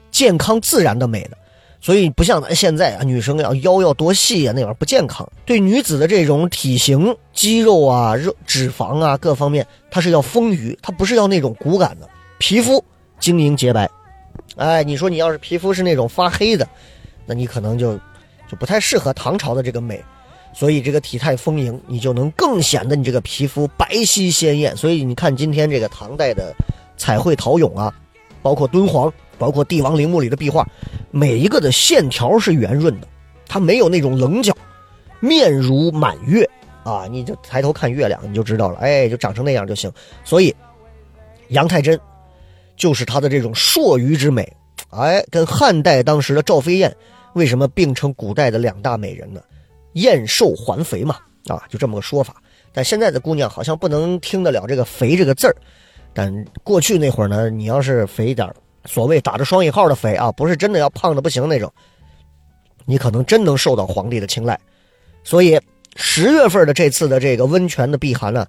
[0.09, 1.37] 健康自然的美的。
[1.81, 5.25] 所以不像咱现在啊，女生要腰要多细啊，那玩意儿不健康。
[5.45, 12.07] 对女子的这种体型、肌肉啊、肉脂肪啊各方面，它是要丰腴，它不是要那种骨感的。
[12.37, 12.83] 皮肤
[13.17, 13.89] 晶莹洁白，
[14.57, 16.67] 哎，你说你要是皮肤是那种发黑的，
[17.25, 17.93] 那你可能就
[18.49, 20.03] 就不太适合唐朝的这个美。
[20.51, 24.75] 所以这个体态丰盈，你就能更显得你这个皮肤白皙鲜艳。
[24.75, 26.53] 所以你看今天这个唐代的
[26.97, 27.93] 彩绘陶俑啊，
[28.41, 29.13] 包括敦煌。
[29.39, 30.67] 包括帝王陵墓里的壁画，
[31.09, 33.07] 每一个的线条是圆润的，
[33.47, 34.53] 它没有那种棱角，
[35.19, 36.47] 面如满月
[36.83, 37.07] 啊！
[37.09, 39.91] 你就抬头看月亮，你就知道了，哎，就长成那样就行。
[40.23, 40.55] 所以，
[41.47, 41.99] 杨太真
[42.75, 44.47] 就是她的这种硕鱼之美。
[44.91, 46.95] 哎，跟汉代当时的赵飞燕
[47.33, 49.41] 为什么并称古代的两大美人呢？
[49.93, 51.17] 燕瘦还肥嘛，
[51.47, 52.35] 啊，就这么个说法。
[52.71, 55.55] 但现在的姑娘好像不能听得了这个“肥”这个字儿，
[56.13, 58.55] 但过去那会儿呢，你要是肥一点儿，
[58.89, 61.71] 所谓打着双引号的肥啊，不是真的要胖的不行那种，
[62.85, 64.59] 你可能真能受到皇帝的青睐。
[65.23, 65.61] 所以
[65.95, 68.47] 十月份的这次的这个温泉的避寒呢，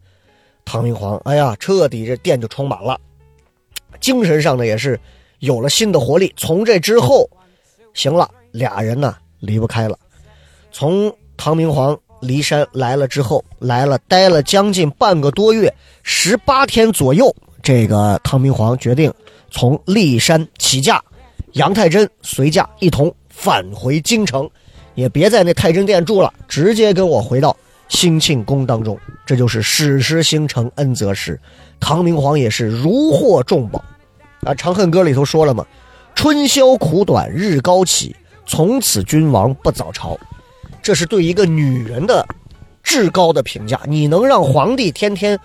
[0.64, 2.98] 唐明皇，哎呀，彻底这店就充满了，
[4.00, 4.98] 精神上呢也是
[5.40, 6.32] 有了新的活力。
[6.38, 7.28] 从这之后，
[7.92, 9.98] 行了，俩人呢离不开了。
[10.72, 15.70] 从唐明皇骊山来了之后，来了待了将近半个多月，
[16.02, 17.30] 十八天左右，
[17.62, 19.12] 这个唐明皇决定
[19.50, 21.02] 从骊山起驾，
[21.52, 24.48] 杨太真随驾一同返回京城，
[24.94, 27.56] 也别在那太真殿住了，直接跟我回到
[27.88, 28.98] 兴庆宫当中。
[29.26, 31.40] 这就是史诗星辰恩泽时，
[31.78, 33.82] 唐明皇也是如获重宝
[34.42, 34.52] 啊！
[34.54, 35.64] 《长恨歌》里头说了嘛
[36.14, 38.14] ：“春宵苦短日高起，
[38.46, 40.18] 从此君王不早朝。”
[40.82, 42.26] 这是对一个女人的
[42.82, 43.78] 至高的评价。
[43.86, 45.38] 你能让皇帝天天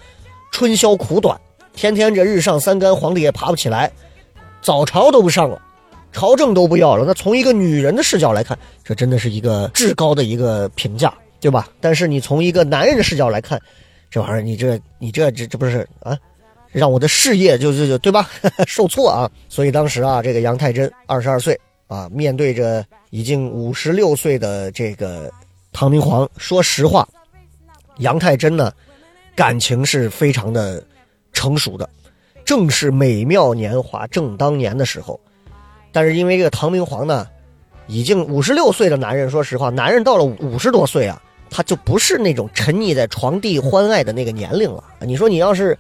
[0.52, 1.40] 春宵苦短，
[1.76, 3.92] 天天这日上三竿，皇帝也爬不起来，
[4.62, 5.62] 早朝都不上了，
[6.12, 7.04] 朝政都不要了。
[7.06, 11.68] 那从一个女人的视角来看，这真的是一个至高的一个评价，对吧？
[11.82, 13.62] 但是你从一个男人的视角来看，
[14.10, 16.18] 这玩意儿，你这你这这这不是啊，
[16.72, 18.30] 让我的事业就就就对吧
[18.66, 19.30] 受挫啊？
[19.50, 21.60] 所以当时啊，这个杨太真二十二岁。
[21.88, 25.32] 啊，面对着已经五十六岁的这个
[25.72, 27.08] 唐明皇，说实话，
[28.00, 28.74] 杨太真呢，
[29.36, 30.84] 感情是非常的
[31.36, 31.88] 成熟的，
[32.44, 35.20] 正是美妙年华正当年的时候。
[35.92, 37.28] 但是因为这个唐明皇呢，
[37.86, 41.22] 已经五十六岁的男人，说实话，男人到了五十多岁啊，
[41.52, 44.84] 他就不是那种沉溺在床地欢爱的那个年龄了。
[45.02, 45.78] 你说你要是。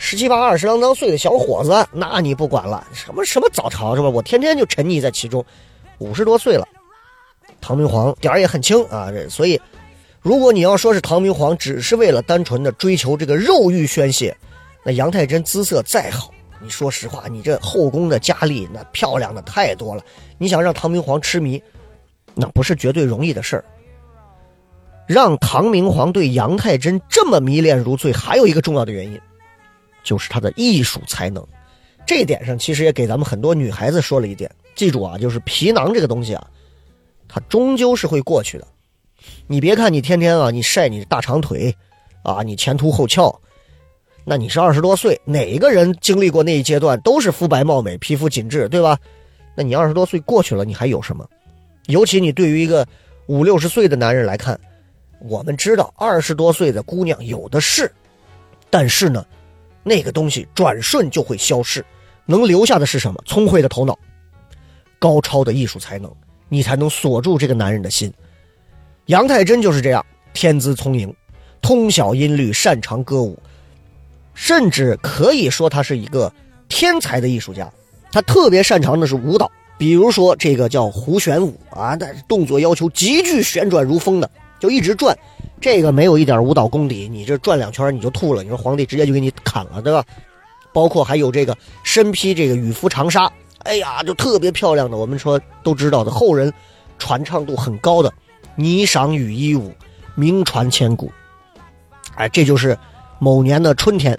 [0.00, 4.08] 十七八、二十郎当岁的小伙子，那你不管了，什么什么早朝是吧？
[4.08, 5.44] 我天天就沉溺在其中。
[5.98, 6.64] 五十多岁了，
[7.60, 9.10] 唐明皇点儿也很轻啊。
[9.10, 9.60] 这所以，
[10.22, 14.36] 如果你要说是唐明皇只是为了单纯的追求这个肉欲宣泄，
[14.84, 20.02] 那杨太真姿色再好，你说实话，你这后宫的佳丽那漂亮的太多了，
[20.38, 21.62] 你想让唐明皇痴迷，
[22.34, 23.64] 那不是绝对容易的事儿。
[25.06, 29.18] 让唐明皇对杨太真这么迷恋如醉，还有一个重要的原因。
[30.04, 31.46] 就是他的艺术才能，
[32.06, 34.50] 这一点上其实也给咱们很多女孩子说了一点。
[34.74, 36.46] 记住啊，就是皮囊这个东西啊，
[37.26, 38.66] 它终究是会过去的。
[39.46, 41.74] 你别看你天天啊，你晒你大长腿，
[42.22, 43.38] 啊，你前凸后翘，
[44.30, 48.98] 那你是二十多岁，哪一个人经历过那一阶段都是肤白貌美、皮肤紧致，对吧？
[49.54, 51.26] 那你二十多岁过去了，你还有什么？
[51.86, 52.86] 尤其你对于一个
[53.24, 54.60] 五六十岁的男人来看，
[55.20, 57.90] 我们知道二十多岁的姑娘有的是，
[58.68, 59.24] 但是呢。
[59.84, 61.82] 那个东西转瞬就会消逝，
[62.26, 63.22] 能留下的是什么？
[63.24, 63.98] 聪慧的头脑，
[64.98, 66.14] 高超的艺术才能，
[66.50, 68.12] 你才能锁住这个男人的心。
[69.06, 70.04] 杨太真就是这样，
[70.34, 71.14] 天资聪颖，
[71.62, 73.38] 通晓音律，擅长歌舞，
[74.38, 76.32] 甚至可以说他是一个
[76.68, 77.68] 天才的艺术家。
[78.12, 84.30] 他特别擅长的是舞蹈，比如说这个叫胡旋舞啊，但是动作要求极具旋转如风的，
[84.60, 85.18] 就一直转。
[85.60, 88.44] 这个没有一点舞蹈功底，你这转两圈你就吐了。
[88.44, 90.04] 你说皇帝直接就给你砍了，对吧？
[90.72, 93.30] 包括还有这个身披这个羽服长纱，
[93.64, 94.96] 哎呀，就特别漂亮的。
[94.96, 96.52] 我们说都知道的后人
[96.96, 98.12] 传唱度很高的
[98.56, 99.74] 霓裳羽衣舞，
[100.14, 101.10] 名传千古。
[102.14, 102.78] 哎，这就是
[103.18, 104.18] 某年的春天，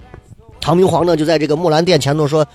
[0.60, 2.46] 唐明皇呢就在这个木兰殿前头说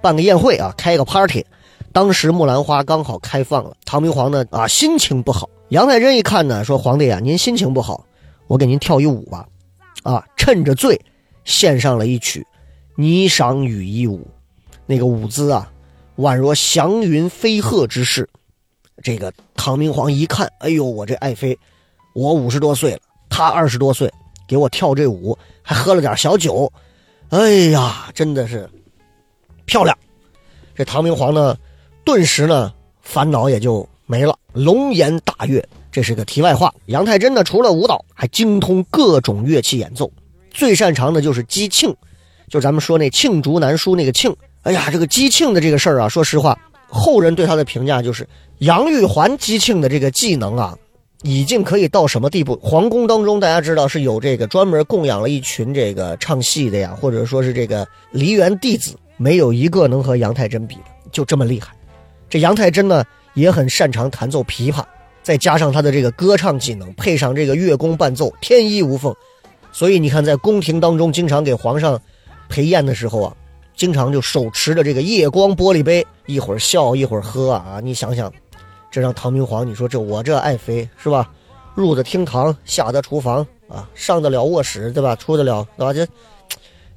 [0.00, 1.44] 办个宴会啊，开个 party。
[1.92, 5.48] 当时木兰花刚好开放了，唐明皇呢啊心情不好。
[5.68, 8.04] 杨太真一看呢，说皇帝啊，您心情不好。
[8.46, 9.46] 我给您跳一舞吧，
[10.02, 11.00] 啊，趁着醉，
[11.44, 12.46] 献上了一曲
[13.00, 14.18] 《霓裳羽衣舞》，
[14.86, 15.70] 那个舞姿啊，
[16.16, 18.28] 宛若祥云飞鹤之势。
[19.02, 21.58] 这个唐明皇一看，哎呦，我这爱妃，
[22.14, 22.98] 我五十多岁了，
[23.30, 24.12] 她二十多岁，
[24.46, 26.70] 给我跳这舞，还喝了点小酒，
[27.32, 28.68] 哎呀，真的是
[29.64, 29.96] 漂亮。
[30.74, 31.56] 这唐明皇呢，
[32.04, 32.70] 顿时呢，
[33.00, 35.66] 烦恼也就没了，龙颜大悦。
[35.90, 36.70] 这是个题外话。
[36.86, 40.12] 杨太真呢，除了舞蹈，还精通各种乐器演奏，
[40.50, 41.94] 最擅长的就是击磬，
[42.50, 44.34] 就咱们说那罄竹难书那个罄。
[44.64, 48.28] 哎呀，这个击磬的这个事儿啊，说实话，后人对他的评价就是
[48.58, 50.76] 杨玉环击磬的这个技能啊，
[51.22, 52.58] 已经可以到什么地步？
[52.62, 61.72] 皇宫当中，大家知道是有这个专门供养了一群这个唱戏的呀，或者说是这个梨园弟子，没有一个能和杨太真比的，就这么厉害。
[62.28, 63.04] 这杨太真呢，
[63.34, 64.82] 也很擅长弹奏琵琶。
[65.22, 69.14] 再加上他的这个歌唱技能，配上这个乐工伴奏，天衣无缝。
[69.70, 72.00] 所以你看，在宫廷当中，经常给皇上
[72.48, 73.36] 陪宴的时候啊，
[73.76, 77.78] 经常就手持着这个夜光玻璃杯，一会儿笑一会儿喝啊！
[77.80, 78.30] 你想想，
[78.92, 81.28] 这让唐明皇，你说这我这爱妃是吧？
[81.74, 85.16] 入得厅堂，下得厨房啊，上得了卧室，对吧？
[85.16, 85.92] 出得了对吧？
[85.94, 86.06] 这，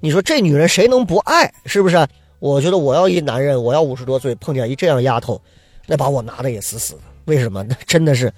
[0.01, 1.51] 你说这女人谁能不爱？
[1.65, 2.05] 是不是？
[2.39, 5.41] 我觉得我要一男人，我要五十多岁碰见一这样丫头，
[5.87, 7.01] 那把我拿的也死死的。
[7.23, 7.63] 为什么？
[7.63, 8.31] 那真的是，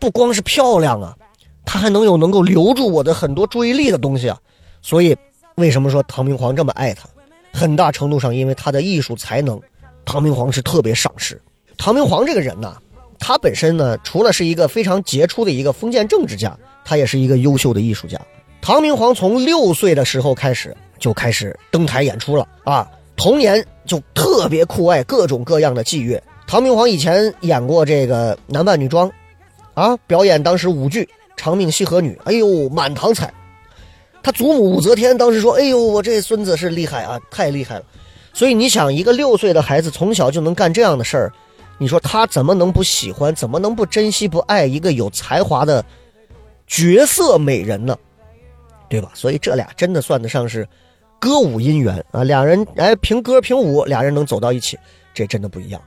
[0.00, 1.14] 不光是漂亮啊，
[1.66, 4.40] 她还能有能够留住我的很多注意力的东西啊。
[4.80, 5.14] 所以，
[5.56, 7.06] 为什么说唐明皇这么爱她？
[7.52, 9.60] 很大程度上因为她的艺术才能，
[10.06, 11.38] 唐明皇是特别赏识。
[11.76, 12.76] 唐明皇这个人呢，
[13.26, 16.54] 他本身呢，除了是一个非常杰出的一个封建政治家，
[16.84, 18.20] 他也是一个优秀的艺术家。
[18.60, 22.86] 唐明皇从六岁的时候开始就开始登台演出了啊。
[23.16, 26.22] 童年就特别酷爱各种各样的伎乐。
[26.46, 29.10] 唐明皇以前演过这个男扮女装，
[29.72, 31.04] 啊，表演当时舞剧
[31.34, 33.32] 《长命西河女》，哎呦，满堂彩。
[34.22, 37.84] 他祖母武则天当时说：“哎呦，我这孙子是厉害啊，太厉害了。”
[38.34, 41.32] 所以你想，一个六岁的孩子从小就能干这样的事儿，
[41.78, 45.84] 你说他怎么能不喜欢，怎么能不珍惜、不爱一个有才华的
[46.66, 47.96] 绝色美人呢？
[48.88, 49.10] 对吧？
[49.14, 50.66] 所以这俩真的算得上是。
[51.20, 54.78] 歌舞姻缘啊，两人哎，凭歌凭舞，俩人能走到一起，
[55.14, 55.80] 这真的不一样。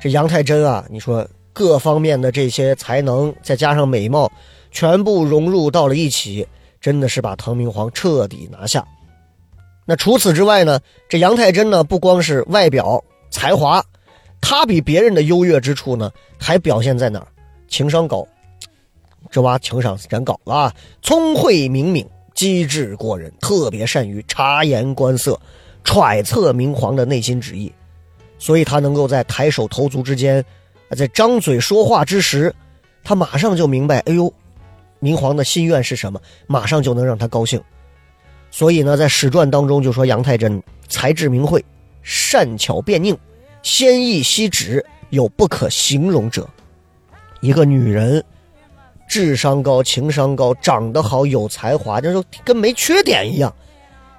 [0.00, 4.28] 这杨太真啊，你说各方面的这些才能，再加上美貌，
[4.72, 6.44] 全部融入到了一起，
[6.80, 8.84] 真的是把唐明皇彻底拿下。
[9.84, 13.80] 那除此之外呢，这杨太真呢，不光是外表才华，
[14.40, 17.26] 他比别人的优越之处呢，还表现在哪儿？
[17.68, 18.26] 情商高，
[19.30, 22.06] 这娃情商是真高啊，聪慧明敏。
[22.34, 25.40] 机智过人，特别善于察言观色，
[25.82, 27.72] 揣测明皇的内心旨意，
[28.38, 30.44] 所以他能够在抬手投足之间，
[30.90, 32.54] 在张嘴说话之时，
[33.02, 34.30] 他马上就明白，哎呦，
[34.98, 37.58] 明皇的心愿是什么，马上就能让他高兴。
[38.50, 41.64] 所以呢，在史传当中就说杨太真才智明慧，
[42.02, 43.16] 善巧辩佞，
[43.66, 46.48] 纤意细致，有不可形容者。
[47.40, 48.24] 一个女人。
[49.08, 53.52] 智商高，情商高，长得好，有才华，就说跟没缺点一样。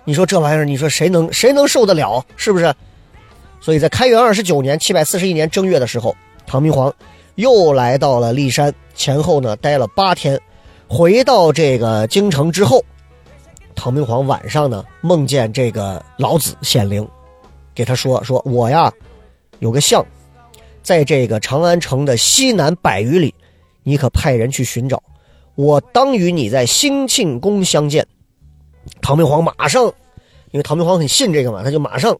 [0.03, 2.21] 你说这玩意儿，你说谁能谁能受得了？
[2.35, 2.73] 是不是？
[3.61, 6.13] 所以在开元二十九年（七百四十一年）正月的时候，
[6.45, 6.93] 唐明皇
[7.35, 10.37] 又来到了骊山，前后呢待了八天。
[10.89, 12.83] 回到这个京城之后，
[13.75, 17.07] 唐明皇晚上呢梦见这个老子显灵，
[17.73, 18.91] 给他说：“说我呀
[19.59, 20.05] 有个像，
[20.81, 23.33] 在这个长安城的西南百余里。”
[23.83, 25.01] 你可派人去寻找，
[25.55, 28.05] 我当与你在兴庆宫相见。
[29.01, 29.85] 唐明皇马上，
[30.51, 32.13] 因为唐明皇很信这个嘛，他就马上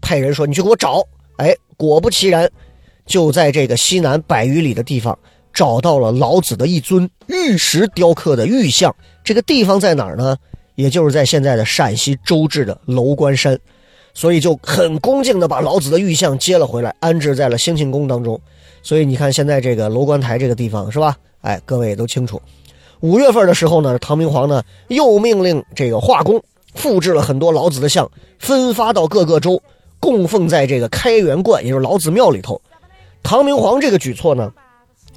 [0.00, 1.00] 派人说：“你去给我找。”
[1.38, 2.50] 哎，果不其然，
[3.06, 5.16] 就在这个西南百余里的地方
[5.52, 8.92] 找到了老子的一尊玉石雕刻的玉像。
[9.22, 10.36] 这个地方在哪儿呢？
[10.74, 13.56] 也就是在现在的陕西周至的楼观山。
[14.14, 18.40] 所以就很恭敬的把老子的玉像接了回来，安置在了兴庆宫当中。
[18.82, 21.16] 所以你看，现在这个楼观台这个地方是吧？
[21.40, 22.40] 哎，各位也都清楚。
[23.00, 26.42] 五月份的时候呢，唐明皇呢又命令这个画工
[26.74, 29.60] 复制了很多老子的像，分发到各个州，
[29.98, 32.60] 供奉在这个开元观，也就是老子庙里头。
[33.22, 34.52] 唐明皇这个举措呢，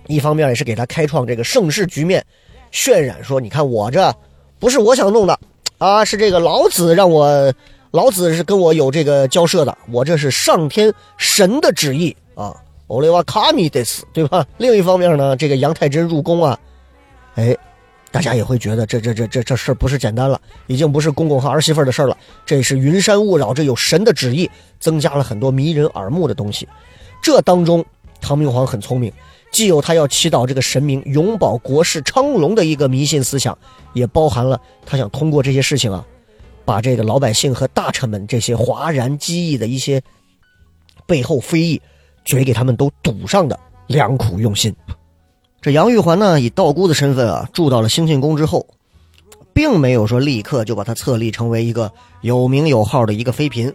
[0.08, 2.24] 一方面也是给他开创这个盛世局面，
[2.72, 4.14] 渲染说，你看我这
[4.60, 5.39] 不是我想弄的
[5.78, 7.54] 啊，是这个老子让我，
[7.96, 12.54] 老子是跟我有这个交涉的，我这是上天神的旨意啊。
[12.88, 14.46] 欧雷瓦卡米得死，对吧？
[14.58, 16.60] 另一方面呢，这个杨太真入宫啊，
[17.36, 17.56] 哎，
[18.12, 20.38] 大家也会觉得这这这这这事儿不是简单了，
[20.68, 26.68] 已经不是公公和儿媳妇的事儿了，这是云山雾绕，这有神的旨意，增加了很多迷人耳目的东西。
[27.22, 27.84] 这当中，
[28.20, 29.10] 唐明皇很聪明，
[29.52, 33.58] 既有他要祈祷这个神明永保国事昌隆的一个迷信思想，
[33.93, 36.06] 也包含了他想通过这些事情啊，
[36.66, 40.01] 把这个老百姓和大臣们这些哗然机翼的一些
[41.05, 41.82] 背后非议。
[42.28, 44.76] 嘴给他们都堵上的良苦用心。
[45.61, 48.66] 这杨玉环呢，以道姑的身份啊，住到了兴庆宫之后，
[49.53, 51.91] 并没有说立刻就把她册立成为一个
[52.22, 53.72] 有名有号的一个妃嫔。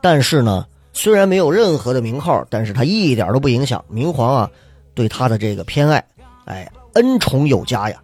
[0.00, 4.50] 但是呢，虽然没有任何的名号，但是她一点都不影响明皇啊
[4.94, 6.04] 对她的这个偏爱，
[6.44, 8.00] 哎，恩宠有加呀。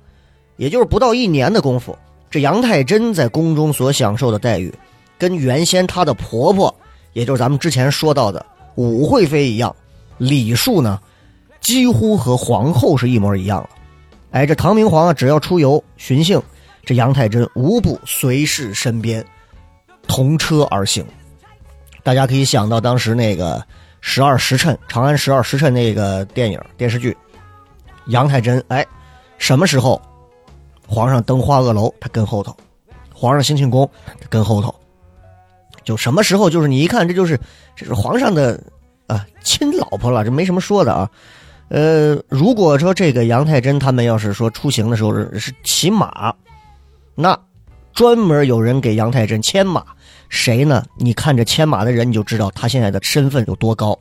[0.56, 1.96] 也就是不到一年的功夫，
[2.30, 4.72] 这杨太真在宫中所享受的待遇，
[5.18, 6.74] 跟原先她的婆婆，
[7.12, 8.44] 也就是咱们之前说到的。
[8.74, 9.74] 武惠妃一样，
[10.18, 11.00] 礼数呢，
[11.60, 13.70] 几乎和皇后是一模一样了。
[14.32, 16.42] 哎，这唐明皇啊，只要出游巡幸，
[16.84, 19.24] 这杨太真无不随侍身边，
[20.06, 21.02] 同车而行。
[22.02, 23.58] 大家可以想到当时那个
[24.02, 27.16] 《十二时辰》《长安十二时辰》那个电影电视剧，
[28.08, 28.86] 杨太真哎，
[29.38, 30.00] 什么时候
[30.86, 32.52] 皇上登花萼楼，他跟后头；
[33.12, 33.88] 皇上兴庆宫，
[34.20, 34.74] 他跟后头。
[35.84, 37.38] 就什么时候，就是你一看，这就是
[37.76, 38.60] 这是皇上的
[39.06, 41.08] 啊亲老婆了，这没什么说的啊。
[41.68, 46.34] 呃，如果说这个杨太真他们要是说出行的时候是是骑马，
[47.14, 47.38] 那
[47.92, 49.84] 专门有人给杨太真牵马，
[50.28, 50.84] 谁呢？
[50.96, 53.98] 你看着牵马的人，你就知道他现在的身份有多高，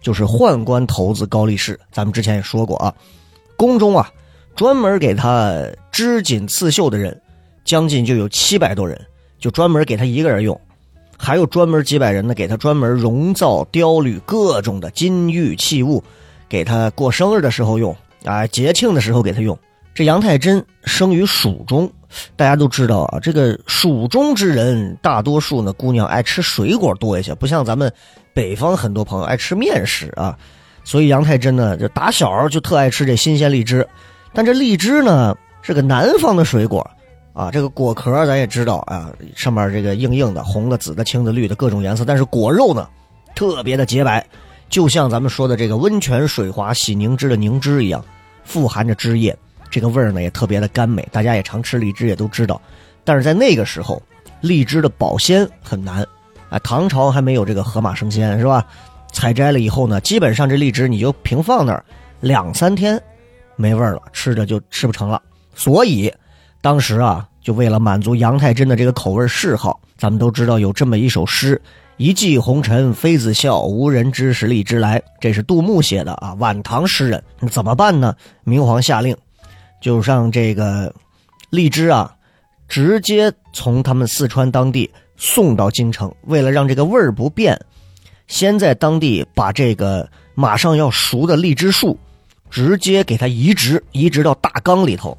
[0.00, 1.78] 就是宦官头子高力士。
[1.92, 2.92] 咱们之前也说过啊，
[3.56, 4.10] 宫中啊，
[4.58, 5.54] 专门给他
[5.92, 7.16] 织锦刺绣的人，
[7.64, 9.00] 将近就有七百多人，
[9.38, 10.60] 就专门给他一个人用。
[11.16, 16.02] 还有专门几百人呢，给他专门容造雕铝各种的金玉器物，
[16.48, 19.56] 给他过生日的时候用，啊，节庆的时候给他用。
[19.94, 21.88] 这杨太真生于蜀中，
[22.34, 27.92] 大家都知道啊，这个蜀中之人大多数呢，姑娘爱吃水果多一些，不像咱们
[28.34, 30.36] 北方很多朋友爱吃面食啊。
[30.82, 33.86] 所以杨太真呢，就打小就特爱吃这新鲜荔枝，
[34.32, 36.88] 但这荔枝呢是个南方的水果。
[37.34, 42.88] 啊，这个果壳咱也知道啊，上面这个硬硬的，红的、紫的、青的、绿的各种颜色，但是果肉呢，
[43.36, 44.26] 特别的洁白，
[44.68, 48.04] 就像咱们说的这个温泉水滑洗凝脂的凝脂一样，
[48.42, 49.36] 富含着汁液，
[49.70, 51.06] 这个味儿呢也特别的甘美。
[51.12, 52.60] 大家也常吃荔枝，也都知道。
[53.04, 54.02] 但是在那个时候，
[54.40, 56.04] 荔枝的保鲜很难，
[56.50, 58.66] 啊，唐朝还没有这个河马生鲜是吧？
[59.12, 61.84] 采摘了以后呢，基本上这荔枝你就平放那儿
[62.18, 63.00] 两三天，
[63.58, 65.20] 没味儿了，吃着就吃不成了。
[65.54, 66.10] 所以。
[66.60, 71.62] 当时啊，就为了满足杨太真的这个口味嗜好，咱们都知道有这么一首诗
[71.98, 77.22] ：“一骑红尘妃子笑，无人知是荔枝来。”这是杜牧写的啊，晚唐诗人。
[77.48, 78.12] 怎么办呢？
[78.42, 79.16] 明皇下令，
[79.80, 80.92] 就让这个
[81.50, 82.12] 荔枝啊，
[82.66, 86.12] 直接从他们四川当地送到京城。
[86.22, 87.56] 为了让这个味儿不变，
[88.26, 91.96] 先在当地把这个马上要熟的荔枝树，
[92.50, 95.16] 直接给它移植，移植到大缸里头。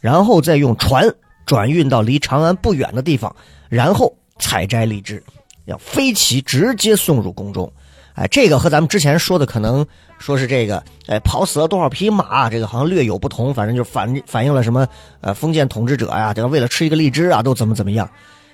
[0.00, 1.14] 然后再用船
[1.44, 3.34] 转运到离长安不远的地方，
[3.68, 5.22] 然后采摘荔枝，
[5.66, 7.70] 要飞骑直接送入宫中。
[8.14, 9.86] 哎，这个和咱们之前说的可能
[10.18, 13.52] 说是这个，哎，跑死了多少匹马，这个好像略有不同。
[13.52, 14.86] 反正就反反映了什么，
[15.20, 18.08] 呃，封建统治者呀，这个为了吃一个荔枝啊，都怎么怎么样。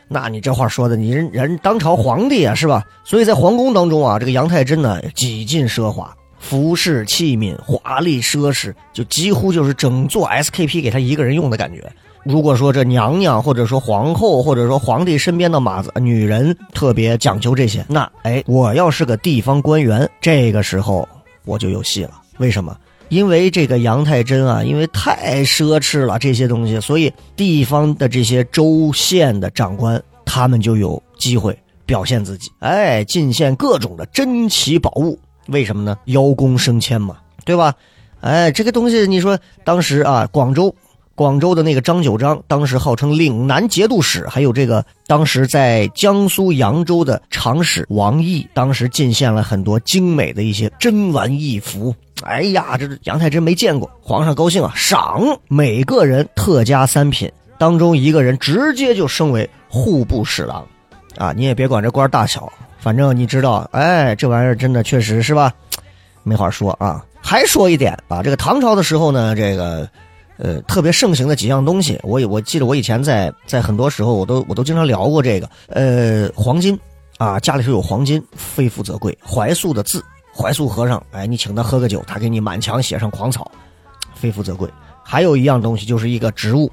[0.08, 2.84] 那你这话说的，你人人当朝皇帝啊，是吧？
[3.04, 6.12] 所以在皇宫当中啊，这个杨太真呢，几近奢华。
[6.38, 11.90] 服饰器皿华丽奢侈，就几乎就是整座 SKP 给他一个人用的感觉。
[12.24, 21.08] 如果说这娘娘或者说皇后或者说皇帝身边的马子女人特别讲究这些，那哎，我要是个地方官员，这个时候
[21.44, 22.10] 我就有戏了。
[22.38, 22.76] 为什么？
[23.08, 35.16] 因为这个杨太真啊，因为太奢侈了这些东西，所以地方的这些州县的长官他们就有机会表现自己，哎，进献各种的珍奇宝物。
[35.48, 35.96] 为什么呢？
[36.06, 37.74] 邀功升迁嘛，对吧？
[38.20, 40.74] 哎，这个东西你说当时啊，广州，
[41.14, 51.94] 广州的那个张九章，当时号称岭南节度使，还有这个当时在江苏扬州的长史王毅，当时进献了很多精美的一些珍玩异服。
[52.22, 60.66] 哎呀，这杨太真没见过，皇上高兴啊，赏每个人特加三品，当中一个人直接就升为户部侍郎，
[61.16, 62.52] 啊，你也别管这官大小。
[62.78, 65.52] 反正你知道，哎，这玩意儿真的确实是吧？
[66.22, 67.04] 没话说啊。
[67.20, 69.88] 还说一点啊，这个唐朝的时候呢，这个
[70.36, 76.78] 呃特别盛行的几样东西，我我记得我以前在在很多时候我都我都经常聊过这个，呃，黄金
[77.18, 79.16] 啊，家里头有黄金，非富则贵。
[79.26, 83.50] 怀素的字，怀素和尚，哎，你请他喝个酒，他给你满墙写上狂草，
[84.14, 84.70] 非富则贵。
[85.02, 86.70] 还有一样东西，就是一个植物，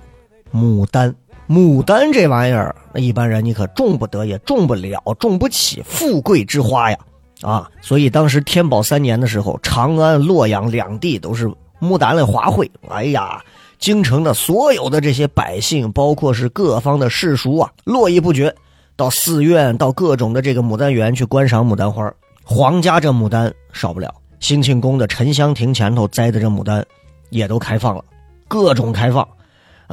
[0.53, 1.11] 牡丹。
[1.47, 6.97] 牡丹这玩意儿，那一般人你可种不得，也种不了，种不起，富贵之花呀，
[7.41, 7.69] 啊！
[7.81, 12.69] 所以当时天宝三年的时候，长安、洛阳两地都是牡丹的花卉。
[12.89, 13.41] 哎呀，
[13.77, 18.55] 京城的所有的这些百姓，包括是各方的士庶啊，络绎不绝，
[18.95, 22.09] 到寺院、到各种的这个牡丹园去观赏牡丹花。
[22.45, 26.85] 皇家这牡丹少不了，兴庆宫的沉香亭前头栽的这牡丹，
[27.29, 28.03] 也都开放了，
[28.47, 29.27] 各种开放。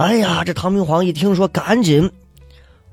[0.01, 2.11] 哎呀，这唐明皇一听说，赶紧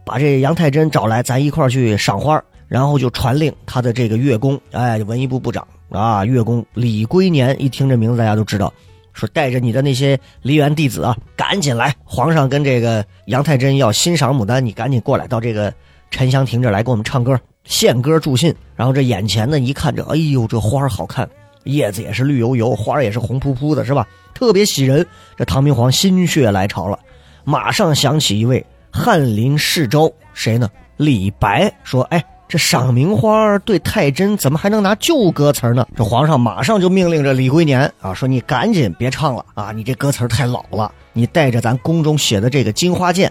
[0.06, 2.44] 把这杨太真找来，咱一块去赏花。
[2.68, 7.56] 然后就传令他的这个乐工，哎，文艺部部长啊，乐工李龟年。
[7.62, 8.74] 一听这名字，大家都知道，
[9.14, 11.96] 说带着你的那些梨园弟子啊，赶紧来。
[12.04, 15.74] 皇上跟这个杨太真要欣赏牡丹，你赶紧过来到这个
[16.12, 18.54] 沉香亭这来给我们唱歌、献歌助兴。
[18.76, 21.30] 然后这眼前呢，一看这，哎呦，这花好看，
[21.68, 24.08] 叶子也是绿油油，花也是红扑扑的，是吧？
[24.34, 25.06] 特别喜人，
[25.36, 26.98] 这唐明皇心血来潮了，
[27.44, 30.70] 马上想起一位翰林侍州，谁呢？
[30.98, 43.30] 李白说：“哎，这赏名花对太真，怎么还能拿旧歌词呢？”这皇上马上就命令着李龟年啊，说：“你赶紧别唱了啊，你这歌词太老了，你带着咱宫中写的这个《金花剑》，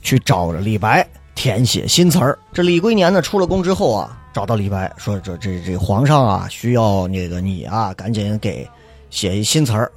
[0.00, 2.38] 去找着李白填写新词儿。
[2.52, 8.64] 这李龟年呢出了宫之后啊，找到李白说：“这这这皇上啊，需要那个你啊，赶紧给
[9.10, 9.90] 写一新词儿。”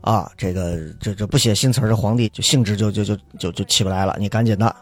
[0.00, 4.16] 啊，这个这这不写新词儿，这皇帝就兴致就就就就就起不来了。
[4.18, 4.74] 你赶紧的，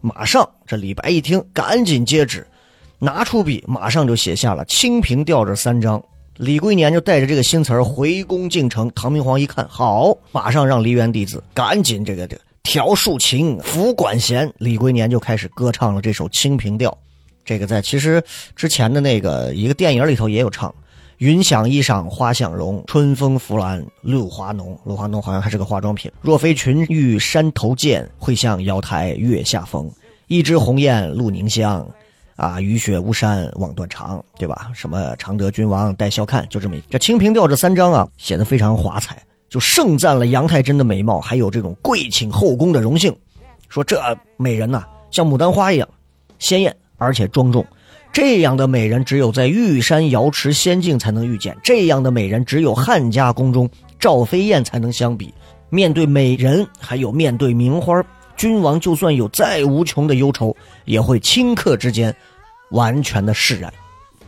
[0.00, 2.44] 马上这李白一听，赶紧接旨，
[2.98, 6.02] 拿出笔，马上就写下了《清平调》这三章。
[6.38, 8.90] 李龟年就带着这个新词儿回宫进城。
[8.92, 14.52] 唐明皇一看，好，马上让梨园弟子赶紧这个这个调竖琴，抚管弦。
[14.58, 16.90] 李龟年就开始歌唱了这首《清平调》。
[17.48, 18.22] 这个在其实
[18.54, 20.72] 之前的那个一个电影里头也有唱。
[21.16, 24.78] 云想衣裳花想容，春风拂槛露华浓。
[24.84, 26.12] 露华浓好像还是个化妆品。
[26.20, 29.90] 若非群玉山头见，会向瑶台月下逢。
[30.26, 31.88] 一枝红艳露凝香，
[32.36, 34.70] 啊，雨雪巫山枉断肠，对吧？
[34.74, 36.82] 什么常德君王带笑看，就这么一。
[36.90, 43.16] 这《清平调》这三章啊，写的非常华彩，就盛赞了杨太真的美貌，还有这种贵请后宫的荣幸。
[43.70, 43.98] 说这
[44.36, 45.88] 美人呐，像牡丹花一样
[46.38, 47.64] 鲜艳，而且庄重。
[48.12, 53.68] 这样的美人，只有在玉山瑶池仙境才能遇见；这样的美人，只有汉家宫中
[53.98, 55.32] 赵飞燕才能相比。
[55.70, 58.02] 面对美人，还有面对名花，
[58.36, 62.14] 君王就算有再无穷的忧愁，也会顷刻之间
[62.70, 63.72] 完全的释然。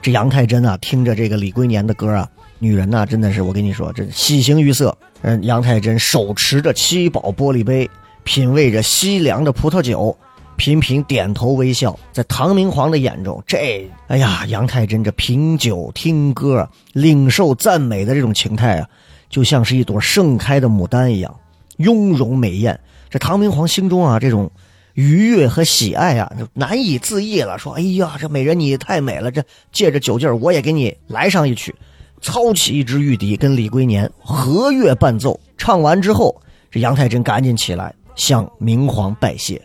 [0.03, 4.97] 这杨太真啊，听着这个李龟年的歌啊，女人呐，真的是我跟你说，这喜形于色。
[5.23, 7.89] 嗯，杨太真手持着七宝玻璃杯，
[8.25, 10.17] 品味着西凉的葡萄酒。
[10.61, 18.87] 频频点头微笑，在唐明皇的眼中，这哎呀，杨太真这品酒听歌、领受赞美的这种情态啊，
[19.31, 21.35] 就像是一朵盛开的牡丹一样，
[21.79, 22.79] 雍容美艳。
[23.09, 24.51] 这唐明皇心中啊，这种
[24.93, 27.59] 愉悦和喜爱啊，就难以自抑了。
[27.59, 29.43] 说：“哎呀，这美人你太美了，这
[29.73, 31.75] 借着酒劲儿，我也给你来上一曲。”
[32.21, 35.41] 操起一支玉笛，跟李龟年和乐伴奏。
[35.57, 36.39] 唱完之后，
[36.71, 39.59] 这杨太真赶紧起来向明皇拜谢。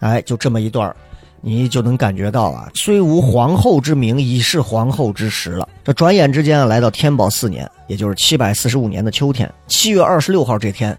[0.00, 0.94] 哎，就这么一段
[1.40, 5.68] 你就能感觉到啊，虽无皇后之名，已是皇后之实了。
[5.84, 10.96] 这转眼之间啊，来到天宝四年，也就是七百四十五年的秋天，七月二十六号这天，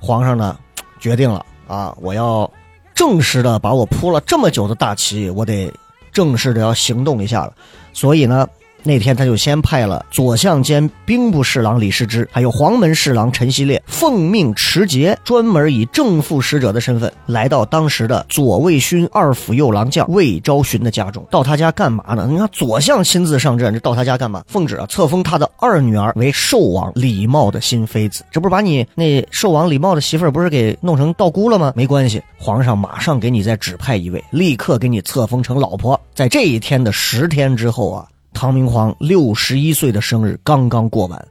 [0.00, 0.58] 皇上呢
[0.98, 2.50] 决定了啊，我要
[2.94, 5.72] 正式的把我铺了这么久的大旗，我得
[6.12, 7.52] 正式的要行动一下了。
[7.92, 8.48] 所以呢。
[8.84, 21.24] 那天他就先派了左相兼兵部侍郎李世之，还有黄门侍郎陈希烈，奉命持节，专门以正副使者的身份来到当时的左卫勋二府右郎将魏昭勋的家中。
[21.30, 22.26] 到他家干嘛呢？
[22.30, 24.42] 你看左相亲自上阵，这到他家干嘛？
[24.48, 28.24] 奉旨啊，册封他的二女儿为寿王李茂的新妃子。
[28.30, 31.72] 这不是把你那寿王李茂的媳妇儿不是给弄成道姑了吗？
[31.76, 36.00] 没关系，皇上马上给你再指派一位，立刻给你册封成老婆。
[36.14, 38.06] 在这一天的十天之后啊。
[38.34, 41.28] 唐明皇六十一岁的生日刚刚过完，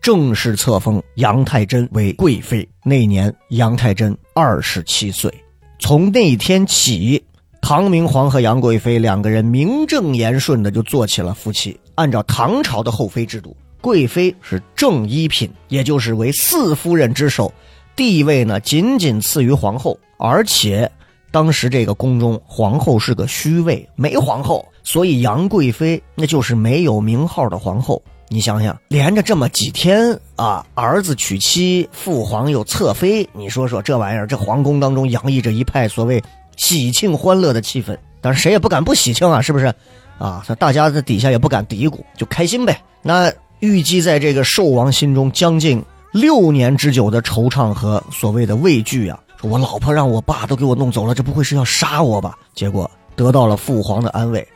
[0.00, 2.66] 正式册封杨太真为贵妃。
[2.84, 5.32] 那年杨太真二十七岁。
[5.78, 7.22] 从那天起，
[7.60, 11.78] 唐明皇和杨贵妃两个人名正言顺的就做起了夫妻。
[11.96, 17.52] 按照唐朝的后妃制度，贵妃是正一品，也就是为四夫人之首，
[17.94, 19.98] 地位呢仅仅次于皇后。
[20.16, 20.90] 而且，
[21.34, 24.64] 当时这个宫中皇后是个虚位，没皇后。
[24.84, 28.00] 所以杨贵妃那就是没有名号的皇后。
[28.28, 36.22] 你想想，连着这么几天啊，儿子娶妻，父皇又侧妃，你说说这玩意儿，这皇宫当中洋溢着一派所谓
[36.54, 37.98] 喜庆欢乐的气氛。
[38.20, 39.74] 但是谁也不敢不喜庆啊，是不是？
[40.18, 42.80] 啊，大家在底下也不敢嘀咕，就开心呗。
[43.02, 45.82] 那预计在这个寿王心中将近
[46.12, 52.38] 六年之久的惆怅和所谓的畏惧啊，我老婆让我爸都给我弄走了，这不会是要杀我吧？
[52.54, 54.46] 结果得到了父皇的安慰。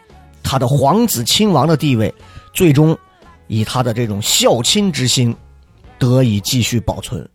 [0.42, 2.12] 他的皇子亲王的地位，
[2.54, 2.96] 最终
[3.48, 5.36] 以他的这种孝亲之心
[5.98, 7.28] 得以继续保存。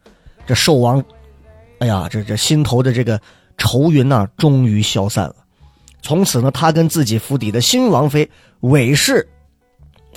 [0.47, 1.03] 这寿王，
[1.77, 3.19] 哎呀，这这心头的这个
[3.57, 5.35] 愁云呐，终于消散了。
[6.01, 8.27] 从此呢，他跟自己府邸的新王妃
[8.61, 9.27] 韦氏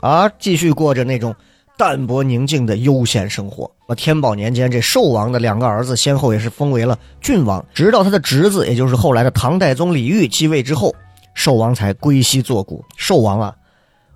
[0.00, 1.34] 啊，继续过着那种
[1.76, 3.70] 淡泊宁静的悠闲生活。
[3.86, 10.94] 啊，天宝年间，这寿王的两个儿子先后也是封为了郡王，直到他的侄子，也就是后来的唐代宗李煜继位之后。
[11.34, 13.54] 寿王才归西作古，寿王啊，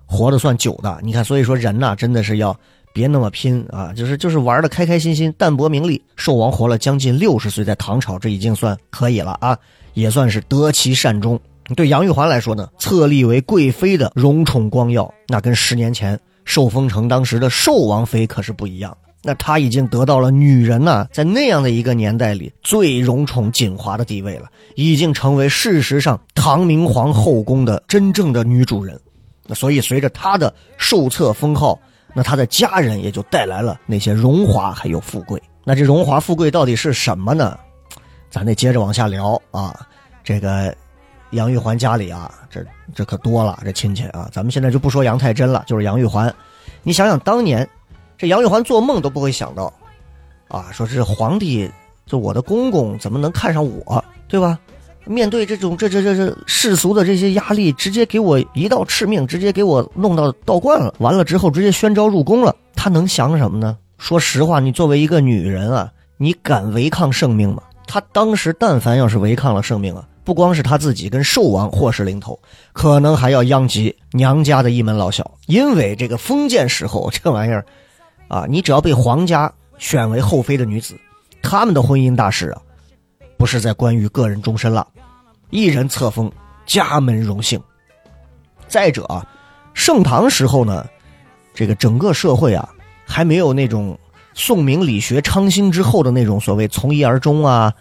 [0.07, 0.99] 活得算久的。
[1.03, 2.57] 你看，所以说人呐，真的是要
[2.93, 6.01] 别那么拼啊，就是就是玩的开开心心，淡泊名利。
[6.15, 9.55] 寿王活了将近六十岁，在唐朝这已经算可以了啊，
[9.93, 11.39] 也算是得其善终。
[11.75, 16.19] 对杨玉环来说呢，册立为贵妃的荣宠光耀，那跟十年前
[16.53, 18.97] 寿封城当时的寿王妃可是不一样。
[19.23, 28.99] 那她已经得到了女人呐，在那样的一个年代里最荣宠锦华的地位了，已经成为事实上唐明皇后宫的真正的女主人。
[29.47, 31.79] 那所以随着她的受册封号，
[32.13, 35.41] 那她的家人也就带来了那些荣华还有富贵。
[35.63, 37.57] 那这荣华富贵到底是什么呢？
[38.29, 39.87] 咱得接着往下聊啊。
[40.21, 40.75] 这个
[41.31, 46.33] 杨玉环家里啊，这这可多了，这亲戚啊，咱们现在就不说杨太真了，就是杨玉环。
[46.83, 47.67] 你想想当年，
[48.17, 49.71] 这杨玉环做梦都不会想到，
[50.47, 51.69] 啊，说这皇帝，
[52.05, 54.57] 就我的公公怎么能看上我，对吧？
[55.05, 60.93] 面对这种这这这这世俗的这些压力，直接给我一道敕命，直接给我弄到道观了。
[60.99, 62.55] 完了之后，直接宣召入宫了。
[62.75, 63.77] 他能想什么呢？
[63.97, 67.63] 说实话，你作为一个女人啊，你敢违抗圣命吗？
[67.87, 72.39] 他当时但凡要是违抗了圣命啊，不光是他自己跟寿王祸事临头，
[72.73, 75.29] 可能还要殃及娘家的一门老小。
[75.47, 77.65] 因为这个封建时候这玩意儿，
[78.27, 80.95] 啊，你只要被皇家选为后妃的女子，
[81.41, 82.61] 他们的婚姻大事啊。
[83.37, 84.87] 不是在关于个人终身了，
[85.49, 86.31] 一人册封，
[86.67, 87.59] 家门荣幸。
[88.67, 89.25] 再者啊，
[89.73, 90.85] 盛唐时候呢，
[91.55, 92.69] 这个整个社会啊，
[93.03, 93.97] 还没有那种
[94.35, 97.73] 宋明理学昌兴之后的那种所谓从一而终啊，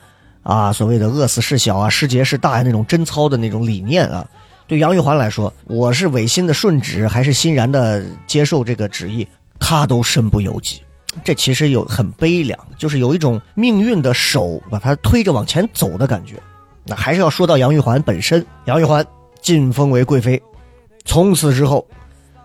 [0.42, 4.26] 啊，所谓的饿死事小啊，失节事大呀那种贞操的那种理念啊。
[4.66, 9.26] 对杨玉环来说，我是违心的顺旨，还是欣然的接受这个旨意，
[9.58, 10.80] 他都身不由己。
[11.24, 16.40] 这其实有很悲凉，就是有一种命运的手把他推着往前走的感觉。
[16.84, 19.04] 那还是要说到杨玉环本身，杨玉环
[19.42, 20.40] 晋封为贵妃，
[21.04, 21.84] 从此之后，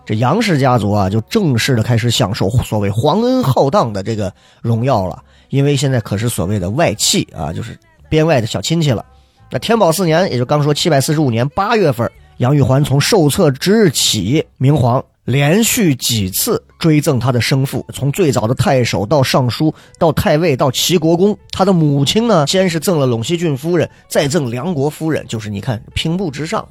[0.03, 5.23] 这杨氏家族啊就正式的开始享受所谓皇恩浩荡的这个荣耀了。
[5.49, 7.77] 因为现在可是所谓的外戚啊，就是
[8.09, 9.05] 边外的小亲戚了。
[9.51, 15.03] 那天宝四年，也就刚说七百四十五年八月份，杨玉环从受册之日起，明皇。
[15.23, 21.35] 连续几次追赠他的生父，从最早的太守到尚书，到太尉，到齐国公。
[21.49, 26.67] 他的母亲呢，先是赠了陇西郡夫人，再赠梁国夫人，就是你看平步直上，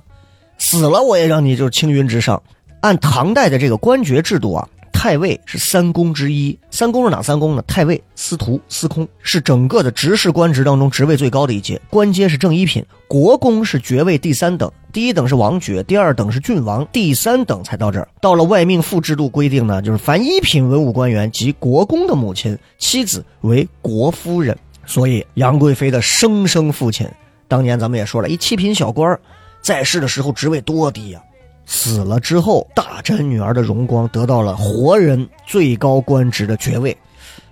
[0.58, 2.40] 死了我也让你就是青云直上。
[2.80, 4.68] 按唐代的这个官爵制度啊。
[5.04, 7.62] 太尉是三公之一，三公是哪三公呢？
[7.66, 12.82] 太尉、司徒、司空是整个的执事官职当中职位最高的一阶，官阶是正一品。
[13.06, 18.08] 国公是爵位第三等，第一等是王爵，第二等是郡王，第三等才到这儿。
[18.22, 24.56] 到了外命妇制度规定呢，就是凡一品文武官员及国公的母亲、妻子为国夫人。
[24.86, 27.06] 所以杨贵妃的生生父亲，
[27.46, 29.20] 当年咱们也说了一七品小官
[29.60, 31.22] 在世的时候职位多低呀。
[31.66, 36.96] 死了之后，大展女儿的荣光，得到了活人最高官职的爵位。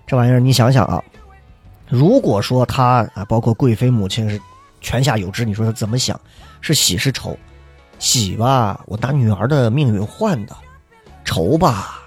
[0.06, 1.02] 这玩意儿，你想想啊，
[1.88, 4.40] 如果说他啊，包括贵妃母亲是
[4.80, 6.18] 泉下有知，你说他怎么想？
[6.60, 7.36] 是喜是愁？
[7.98, 10.54] 喜吧，我拿女儿的命运换的；
[11.24, 12.02] 愁吧，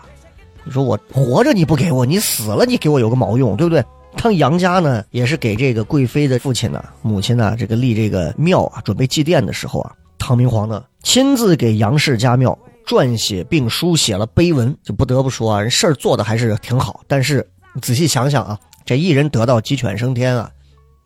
[0.63, 3.83] 你说我活着你不给我，你死了你给我有个毛用，对不对？
[4.21, 9.91] 当杨家呢，也是给这个贵妃的父亲呢、母亲呢，这个立这个庙啊，准备祭奠的时候啊。
[10.17, 17.01] 唐明皇呢，亲自给杨氏家庙撰写并书写了碑文，就不得不说啊，人事儿做的还是挺好。
[17.07, 17.47] 但是
[17.81, 20.49] 仔细想想啊，这一人得道鸡犬升天啊，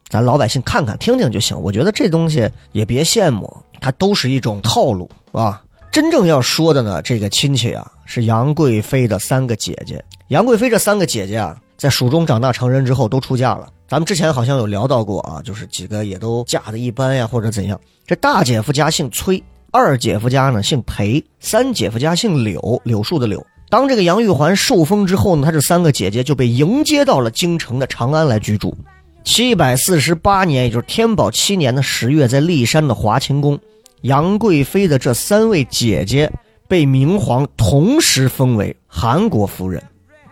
[0.10, 1.60] 咱老百姓看看听听就行。
[1.60, 5.62] 我觉得这东西也别羡慕，它都是一种套路啊。
[5.92, 10.04] 真正要说的呢，这个亲戚啊，是杨贵妃的三个姐姐。
[10.28, 13.68] 杨贵妃这三个姐姐啊，在蜀中长大成人之后都出嫁了。
[13.90, 17.80] 咱们之前好像有聊到过啊，就是几个也都嫁的一般呀，或者怎样。
[18.06, 23.44] 这大姐夫家姓崔，二姐夫家呢姓裴，三姐夫家姓柳，柳树的柳。
[23.68, 28.78] 当这个杨玉环受封之后呢，她这三个姐姐就被迎接到了京城的长安来居住。
[29.24, 33.58] 七百四十八年，也就是天宝七年的十月，在骊山的华清宫，
[34.02, 36.32] 杨贵妃的这三位姐姐
[36.68, 39.82] 被明皇同时封为韩国夫人、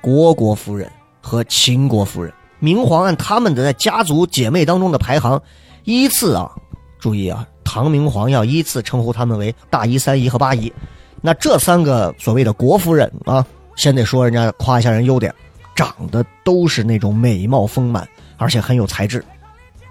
[0.03, 0.87] 虢国夫人
[1.21, 2.31] 和秦国夫人。
[2.59, 5.41] 明皇按他们的在家族姐妹当中的排行，
[5.83, 6.49] 依次啊，
[6.99, 10.71] 注意啊，唐明皇要依次称呼他们为大姨、三姨和八姨。
[11.21, 15.33] 那这三个所谓的国夫人啊，先得说人家夸一下人优点，
[15.75, 18.07] 长得都是那种美貌丰满，
[18.37, 19.23] 而且很有才智，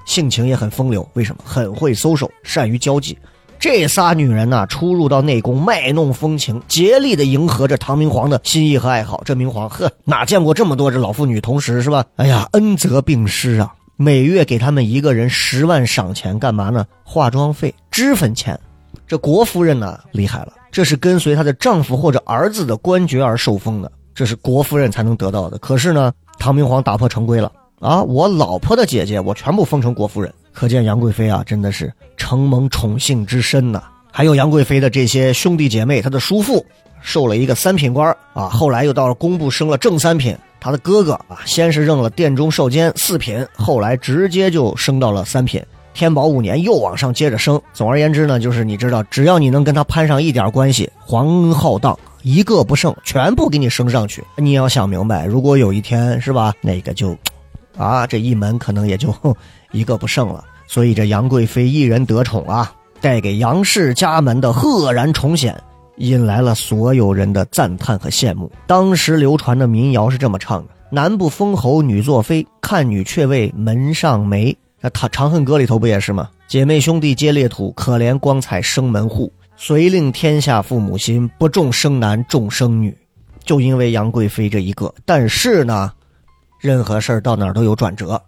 [0.05, 1.09] 性情也很风流。
[1.15, 1.43] 为什么？
[1.45, 3.17] 很会搔首善于交际。
[3.59, 9.23] 这仨女人呢，出入到内宫，卖弄风情，竭力的迎合着唐明皇的心意和爱好。
[9.25, 12.05] 这明皇呵，哪见过这么多这老妇女同时是吧？
[12.17, 13.73] 哎呀，恩泽并施啊！
[13.97, 16.85] 每月给他们一个人十万赏钱，干嘛呢？
[17.03, 18.59] 化妆费、脂粉钱。
[19.07, 25.57] 这国夫人呢，厉害了，这是跟随她的丈夫或者儿子的官爵而受封的，这是国夫人才能得到的。
[25.59, 27.51] 可是呢，唐明皇打破成规了
[27.81, 28.03] 啊！
[28.03, 30.33] 我老婆的姐姐，我全部封成国夫人。
[30.57, 33.83] 可见杨贵妃啊，真的是承蒙宠幸之深呐。
[34.11, 36.65] 还有杨贵妃的这些兄弟姐妹，她的叔父
[37.03, 40.35] 受了一个三品官啊，后来又到了工部升了正三品。
[40.59, 45.63] 他的哥哥啊，先是任了殿中少监四品，后来直接就升到了三品。
[45.93, 47.61] 天宝五年又往上接着升。
[47.75, 54.25] 总而言之呢，就是你知道，只要你能跟他攀上一点关系，皇恩浩荡，一个不剩，全部给你升上去。
[54.37, 57.17] 你要想明白，如果有一天是吧，那个就，
[57.77, 59.13] 啊，这一门可能也就。
[59.13, 59.33] 哼
[59.73, 65.61] 一个不剩了，所以这杨贵妃一人得宠啊，带给杨氏家门的赫然重显，
[65.97, 68.51] 引来了所有人的赞叹和羡慕。
[68.67, 76.29] 当时流传的民谣是这么唱的：“男不封侯，女作妃，看女却为门上眉。”那他《长恨歌》里头不也是吗？
[76.47, 79.33] 姐妹兄弟皆列土，可怜光彩生门户。
[79.57, 82.97] 遂令天下父母心，不重生男重生女。
[83.43, 85.91] 就因为杨贵妃这一个，但是呢，
[86.61, 88.21] 任何事儿到哪儿都有转折。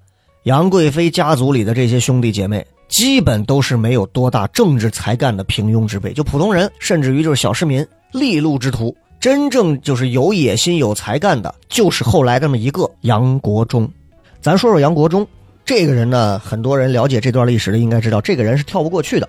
[0.48, 8.96] 杨贵妃家族里的这些兄弟姐妹，基本都是没有多大政治才干的平庸之辈，就普通人，甚至于就是小市民、利禄之徒。
[9.20, 13.86] 真正就是有野心、有才干的，就是后来这么一个杨国忠。
[14.40, 15.26] 咱说说杨国忠
[15.66, 19.28] 这个人呢，很多人了解这段历史的应该知道，这个人是跳不过去的。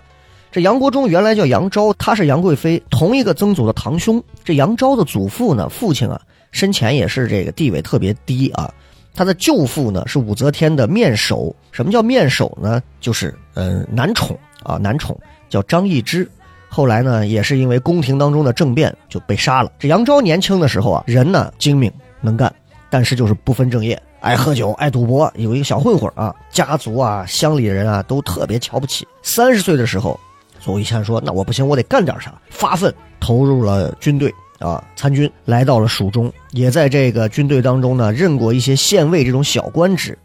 [0.53, 4.23] 这杨国忠原来叫杨昭，他是杨贵妃同一个曾祖的堂兄。
[4.45, 6.21] 这杨昭的祖父呢，父亲啊，
[6.53, 8.73] 生前也是这个地位特别低啊。
[9.19, 11.53] 他的舅父呢是武则天的面首。
[11.73, 12.81] 什么叫面首呢？
[13.01, 15.19] 就是嗯男宠啊，男宠
[15.49, 16.25] 叫张易之。
[16.69, 19.69] 后来呢，也是因为宫廷当中的政变就被杀了。
[19.77, 21.91] 这杨昭年轻的时候啊，人呢精明
[22.21, 22.49] 能干，
[22.89, 29.05] 但是就是不分正业，爱喝酒，爱赌博，有一个小混混啊，家族啊、乡里人啊都特别瞧不起。
[29.21, 30.17] 三十岁的时候。
[30.61, 40.17] 左一谦说：“那我不行，我得干点啥。”发奋投入了军队啊，参军，来到了蜀中，也在这个军队当中呢，任过一些县尉这种小官职。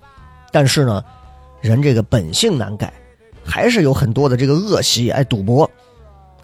[0.51, 1.02] 但是呢，
[1.61, 2.93] 人这个本性难改，
[3.44, 5.70] 还是有很多的这个恶习，爱赌博。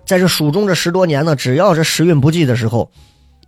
[0.06, 2.90] 在这蜀中这十多年呢，只要是时运不济的时候，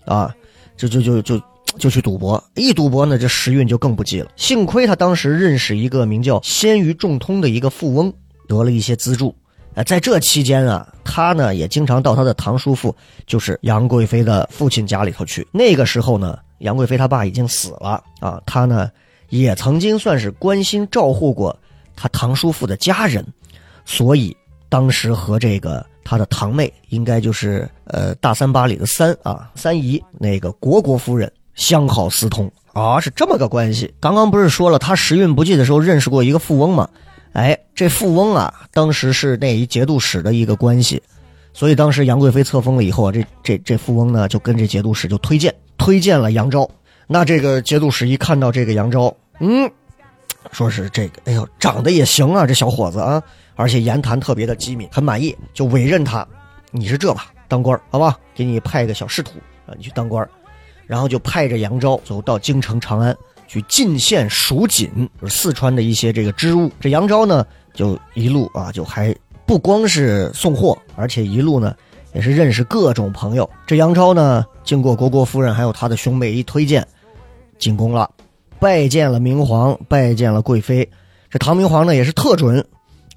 [0.04, 0.34] 啊，
[0.76, 1.40] 就就就就
[1.78, 2.42] 就去赌博。
[2.54, 4.30] 一赌博呢，这时运就更不济了。
[4.36, 8.12] 幸亏他当时认识一个名叫鲜于仲通的一个富翁，
[8.48, 9.34] 得了一些资助。
[9.74, 12.94] 呃，在这期间啊，他呢也经常到他的堂叔父，
[13.26, 15.46] 就是杨贵妃的父亲家里头去。
[15.50, 18.90] 那个时候呢，杨贵妃他爸已经死了啊，他呢
[19.30, 21.58] 也曾经算是关心照护过
[21.96, 23.26] 他堂叔父的家人，
[23.86, 24.36] 所以
[24.68, 33.90] 当时和这个他的堂妹，应该就是呃大三巴里的三啊三姨那个虢国夫人相好私通啊，是这么个关系。
[33.98, 36.86] 刚刚不是说了，他时运不济的时候认识过一个富翁吗？
[37.32, 41.02] 哎，这富翁啊，当时是那一节度使的一个关系，
[41.54, 46.68] 所以当时杨贵妃册封了以后啊，这这这富翁呢就跟这节度使就推荐推荐了杨昭。
[47.06, 49.70] 那这个节度使一看到这个杨昭，嗯，
[50.50, 53.22] 说是这个，哎呦，长得也行啊，这小伙子啊，
[53.54, 56.26] 而且言谈特别的机敏，很满意，就委任他，
[56.70, 59.32] 你是这吧，当官好吧，给你派个小仕途
[59.66, 60.26] 啊，你去当官
[60.86, 63.16] 然后就派着杨昭走到京城长安。
[63.52, 64.90] 去进献蜀锦，
[65.28, 66.72] 四川的一些这个织物。
[66.80, 69.14] 这杨昭呢，就一路啊，就还
[69.44, 71.76] 不光是送货，而且一路呢，
[72.14, 73.46] 也是认识各种朋友。
[73.66, 76.82] 这杨昭呢，经过虢国夫人还有他的兄妹一推荐，
[77.58, 78.10] 进宫了，
[78.58, 80.88] 拜见了明皇，拜见了贵妃。
[81.28, 82.64] 这唐明皇呢，也是特准，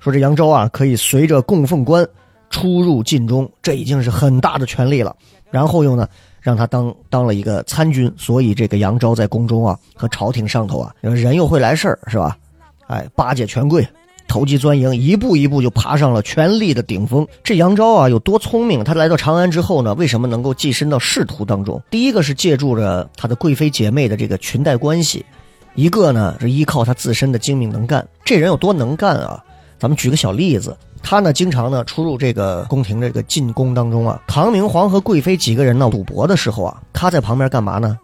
[0.01, 2.05] 说这杨昭啊，可以随着供奉官
[2.49, 5.15] 出入禁中，这已经是很大的权利了。
[5.49, 6.09] 然后又呢。
[6.45, 12.37] 让他当当了一个参军，所以这个杨昭在宫中啊和朝廷上头啊，人又会来事儿，是吧？
[12.85, 13.87] 哎，巴结权贵，
[14.27, 17.27] 投机钻营，一步一步就爬上了权力的顶峰。
[17.43, 18.83] 这杨昭啊有多聪明？
[18.83, 21.81] 他来到长安之后呢，为什么能够跻身到仕途当中？
[21.89, 25.25] 第一个是借助着他的贵妃姐妹的这个裙带关系，
[25.73, 28.07] 一个呢是依靠他自身的精明能干。
[28.23, 29.43] 这人有多能干啊？
[29.79, 30.77] 咱们举个小例子。
[31.07, 34.19] 他呢，经常呢出入这个宫廷这个进宫当中啊。
[34.25, 37.95] 唐明皇和贵妃几个人呢赌博的时候啊，他在旁边干嘛呢？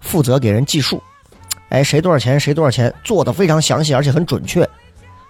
[0.00, 0.98] 负责给人计数，
[1.68, 4.66] 哎，谁多少钱，谁多少钱，做的非常详细，而且很准确，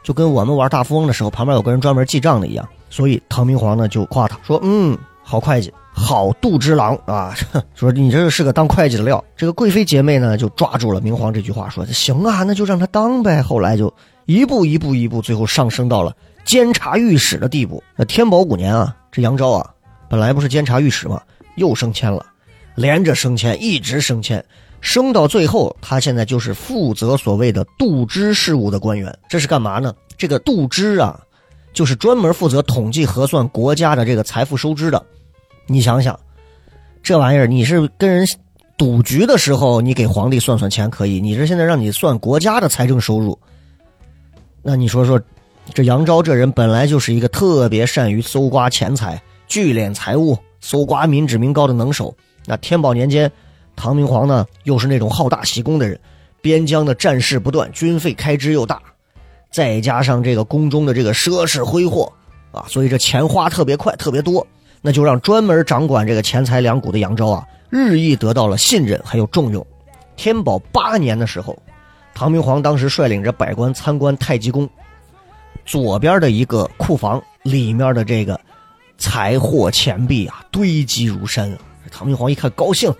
[0.04, 2.68] 就跟我们玩大富翁的时候，旁边有个人专门记账的一样。
[2.88, 7.34] 所以唐明皇呢就夸他说：“嗯，好会计，好度之郎啊，
[7.74, 13.92] 说你这是个当会计的料。”这个贵妃姐妹呢就抓住了明皇这句话，说：“行啊，那就让他当呗。”后来就
[14.26, 16.14] 一步一步一步，最后上升到了。
[16.48, 17.82] 监察御史的地步。
[17.94, 19.70] 那天宝五年啊，这杨昭啊，
[20.08, 21.20] 本来不是监察御史吗？
[21.56, 22.24] 又升迁了，
[22.74, 24.42] 连着升迁，一直升迁，
[24.80, 29.14] 升到最后，他现在就是负责所谓的度支事务的官员。
[29.28, 29.94] 这是干嘛呢？
[30.16, 31.20] 这个度支啊，
[31.74, 35.04] 就是专门负责统计核算国家的这个财富收支的。
[35.66, 36.18] 你想想，
[37.02, 38.26] 这玩意儿，你是跟人
[38.78, 43.38] 赌局的时候，你给皇帝算算钱可以，你这现在让你算国家的财政收入，
[44.62, 45.20] 那你说说？
[45.74, 52.14] 这杨昭这人本来就是一个特别善于搜刮钱财、聚敛财物、搜刮民脂民膏的能手。
[52.46, 53.30] 那天宝年间，
[53.76, 55.98] 唐明皇呢又是那种好大喜功的人，
[56.40, 58.80] 边疆的战事不断，军费开支又大，
[59.52, 62.10] 再加上这个宫中的这个奢侈挥霍
[62.50, 64.46] 啊，所以这钱花特别快、特别多。
[64.80, 69.64] 那就让专门掌管这个钱财粮谷的杨昭啊，日益得到了信任还有重用。
[70.16, 71.56] 天宝八年的时候，
[72.14, 74.68] 唐明皇当时率领着百官参观太极宫。
[75.68, 78.40] 左边的一个库房里面的这个
[78.96, 81.54] 财货钱币啊堆积如山。
[81.90, 82.90] 唐明皇一看高兴，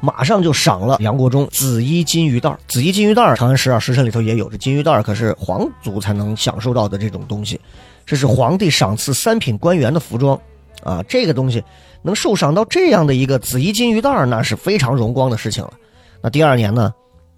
[0.00, 2.56] 马上就赏了杨国忠紫衣金鱼袋。
[2.66, 4.48] 紫衣金鱼袋，长安十二时辰里头也有。
[4.48, 7.60] 这金鱼袋可是皇族才能享受到的这种东西，
[8.06, 10.40] 这是皇帝赏赐三品官员的服装
[10.82, 11.04] 啊。
[11.06, 11.62] 这个东西
[12.00, 15.74] 能受赏到这样的一个紫衣金鱼袋，那是非常荣光的事情了。
[16.22, 16.90] 那第二年呢，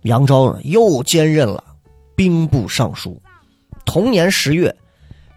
[0.03, 1.65] 杨昭又兼任了
[2.15, 3.21] 兵部尚书。
[3.85, 4.75] 同年十月，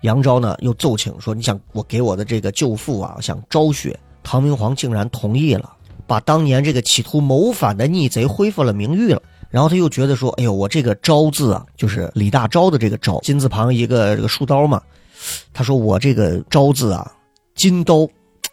[0.02, 5.72] 杨昭呢又奏请说：“你想我给我的这个舅父啊，想昭雪。”唐明皇竟然同意了，
[6.06, 9.22] 把当年这个企图谋反的逆贼恢复了名誉了。
[9.49, 14.82] 然后他又觉得说：“哎呦，我这个昭字啊，就是李大钊的这个昭，金字旁一个这个竖刀嘛。”
[15.53, 17.10] 他说：“我这个昭字啊，
[17.56, 18.07] 金刀，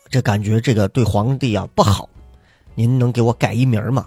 [0.08, 2.08] 这感觉这个对皇帝啊不好，
[2.76, 4.06] 您能给我改一名吗？”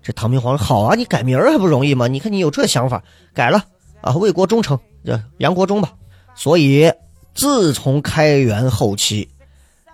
[0.00, 2.06] 这唐明皇说：“好啊，你改名还不容易吗？
[2.06, 3.02] 你看你有这想法，
[3.34, 3.64] 改了
[4.00, 5.92] 啊，为国忠诚，这杨国忠吧。
[6.34, 6.92] 所以
[7.34, 9.28] 自从开元后期。”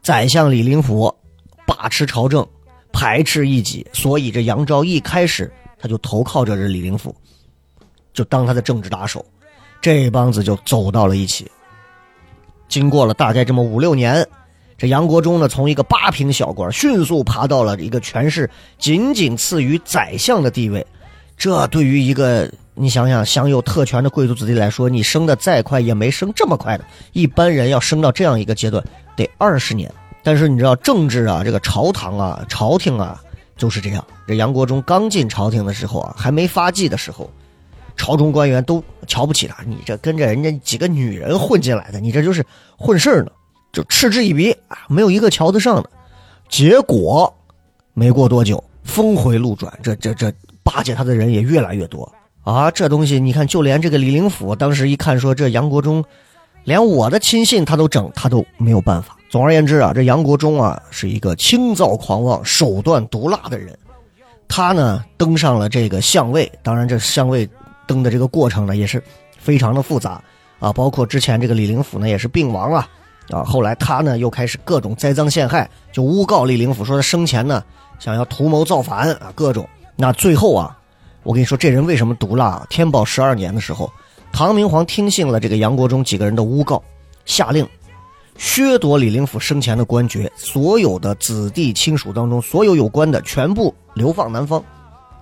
[0.05, 1.11] 宰相李林甫
[1.67, 2.47] 把持朝政，
[2.93, 7.17] 排斥异己，所以这杨昭一开始他就投靠着这李林甫，
[8.13, 9.25] 就当他的政治打手，
[9.81, 11.51] 这帮子就走到了一起。
[12.69, 14.29] 经过了大概这么五六年，
[14.77, 20.87] 这杨国忠呢，从一个八品小官迅速爬到了一个权势仅仅次于宰相的地位。
[21.37, 26.85] 这对于一个你想想享有特权的贵族子弟来说，你升的再快也没升这么快的。
[27.13, 28.83] 一般人要升到这样一个阶段。
[29.17, 29.93] 得二十年，
[30.23, 33.23] 但是你知道政治啊，这个朝堂啊，朝廷啊
[33.57, 34.05] 就是这样。
[34.27, 37.31] 这杨国忠刚进朝廷的时候啊，还没发迹的时候，
[37.97, 39.63] 朝中官员都瞧不起他。
[39.65, 42.45] 你这跟着人家几个女人混进来的，你这就是
[42.77, 43.31] 混事儿呢，
[43.73, 45.89] 就嗤之以鼻啊，没有一个瞧得上的。
[46.49, 47.33] 结果
[47.93, 50.33] 没过多久，峰回路转，这这这
[50.65, 52.11] 巴结他的人也越来越多
[52.43, 52.71] 啊。
[52.71, 56.05] 这东西你看，就连这个李林甫当时一看说，这杨国忠。
[56.65, 59.15] 连我的亲信他都整，他都没有办法。
[59.29, 63.79] 总而言之啊，这杨国忠啊是一个清躁狂妄、手段毒辣的人。
[64.49, 67.47] 他呢登上了这个相位，当然这相位
[67.87, 69.03] 登的这个过程呢也是
[69.39, 70.19] 非常的复杂
[70.59, 72.89] 啊，包括之前这个李林甫呢也是病亡了
[73.29, 77.63] 啊，后来他呢又开始各种栽赃陷害，就诬告李林甫说他生前呢
[77.99, 79.69] 想要图谋造反啊，各种。
[79.97, 80.79] 那最后啊，
[81.23, 82.67] 我跟你说这人为什么毒辣？
[82.69, 83.91] 天宝十二年的时候。
[84.33, 86.83] 唐明皇听信了这个杨国忠几个人的诬告，
[87.25, 87.65] 下令
[88.37, 94.61] 削夺李林甫生前的官爵，所有的子弟亲属当中，所有有关的全部流放南方，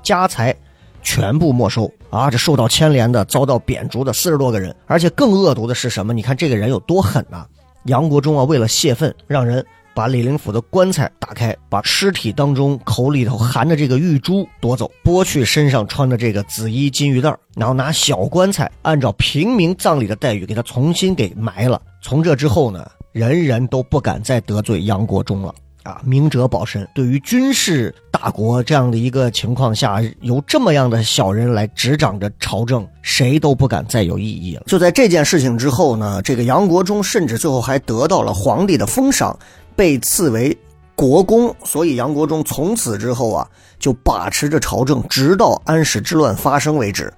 [0.02, 0.56] 家财
[1.02, 2.30] 全部没收啊！
[2.30, 6.14] 这受到牵连的、遭到贬逐的四十多个人，而且更恶毒的是什么？
[6.14, 7.44] 你看这个人有多狠呐！
[7.84, 9.62] 杨国忠啊，为了泄愤，让人。
[9.94, 21.80] 把李林甫的棺材打开，把尸体当中口里头含的这个玉珠夺走，剥去身上穿的这个紫衣金玉带然后拿小棺材按照平民葬礼的待遇给他重新给埋了。
[22.00, 26.00] 从这之后呢，人人都不敢再得罪杨国忠了啊！
[26.04, 34.62] 明哲保身，对于军事大国这样的一个情况下，由这么样的小人来执掌着朝政，谁都不敢再有异议了。
[34.66, 39.36] 就在这件事情之后呢，这个杨国忠甚至最后还得到了皇帝的封赏。
[39.76, 40.56] 被赐为
[40.94, 47.12] 国公，所以杨国忠从此之后啊，就把持着朝政，直到安史之乱发生为止。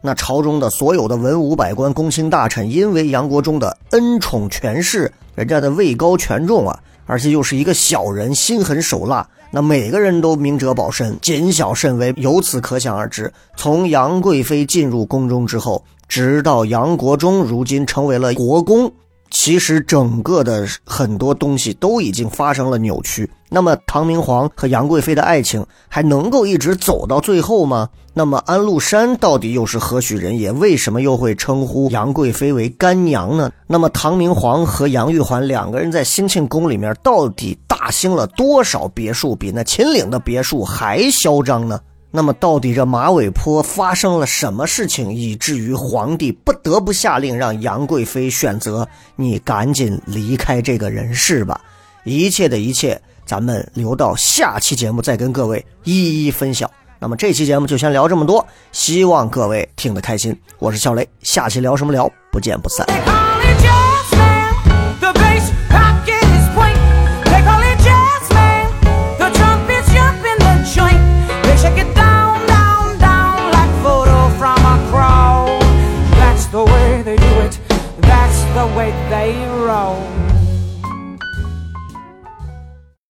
[0.00, 12.14] 那朝中的所有的文武百官、公卿大臣，因为杨国忠的恩宠权势，人家的位高权重啊，而且又是一个小人，心狠手辣，那每个人都明哲保身，谨小慎微。
[12.16, 18.92] 由此可想而知，从杨贵妃进入宫中之后，直到杨国忠如今成为了国公。
[19.30, 23.30] 其实整个的很多东西都已经发生了扭曲。
[23.50, 27.88] 那么唐明皇和杨贵妃的爱情还能够一直走到最后吗？
[28.12, 30.50] 那么安禄山到底又是何许人也？
[30.52, 33.50] 为什么又会称呼杨贵妃为干娘呢？
[33.66, 41.80] 那么唐明皇和杨玉环两个人在兴庆宫里面到底大兴了多少别墅，比那秦岭的别墅还嚣张呢？
[42.10, 51.60] 那么，到底这马尾坡发生了什么事情，以至于皇帝不得不下令让杨贵妃选择你赶紧离开这个人世吧？
[52.04, 56.68] 一切的一切，咱们留到下期节目再跟各位一一分享。
[56.98, 60.34] 那么这期节目就先聊这么多，希望各位听得开心。
[60.58, 62.10] 我是小雷，下期聊什么聊？
[62.32, 63.27] 不见不散。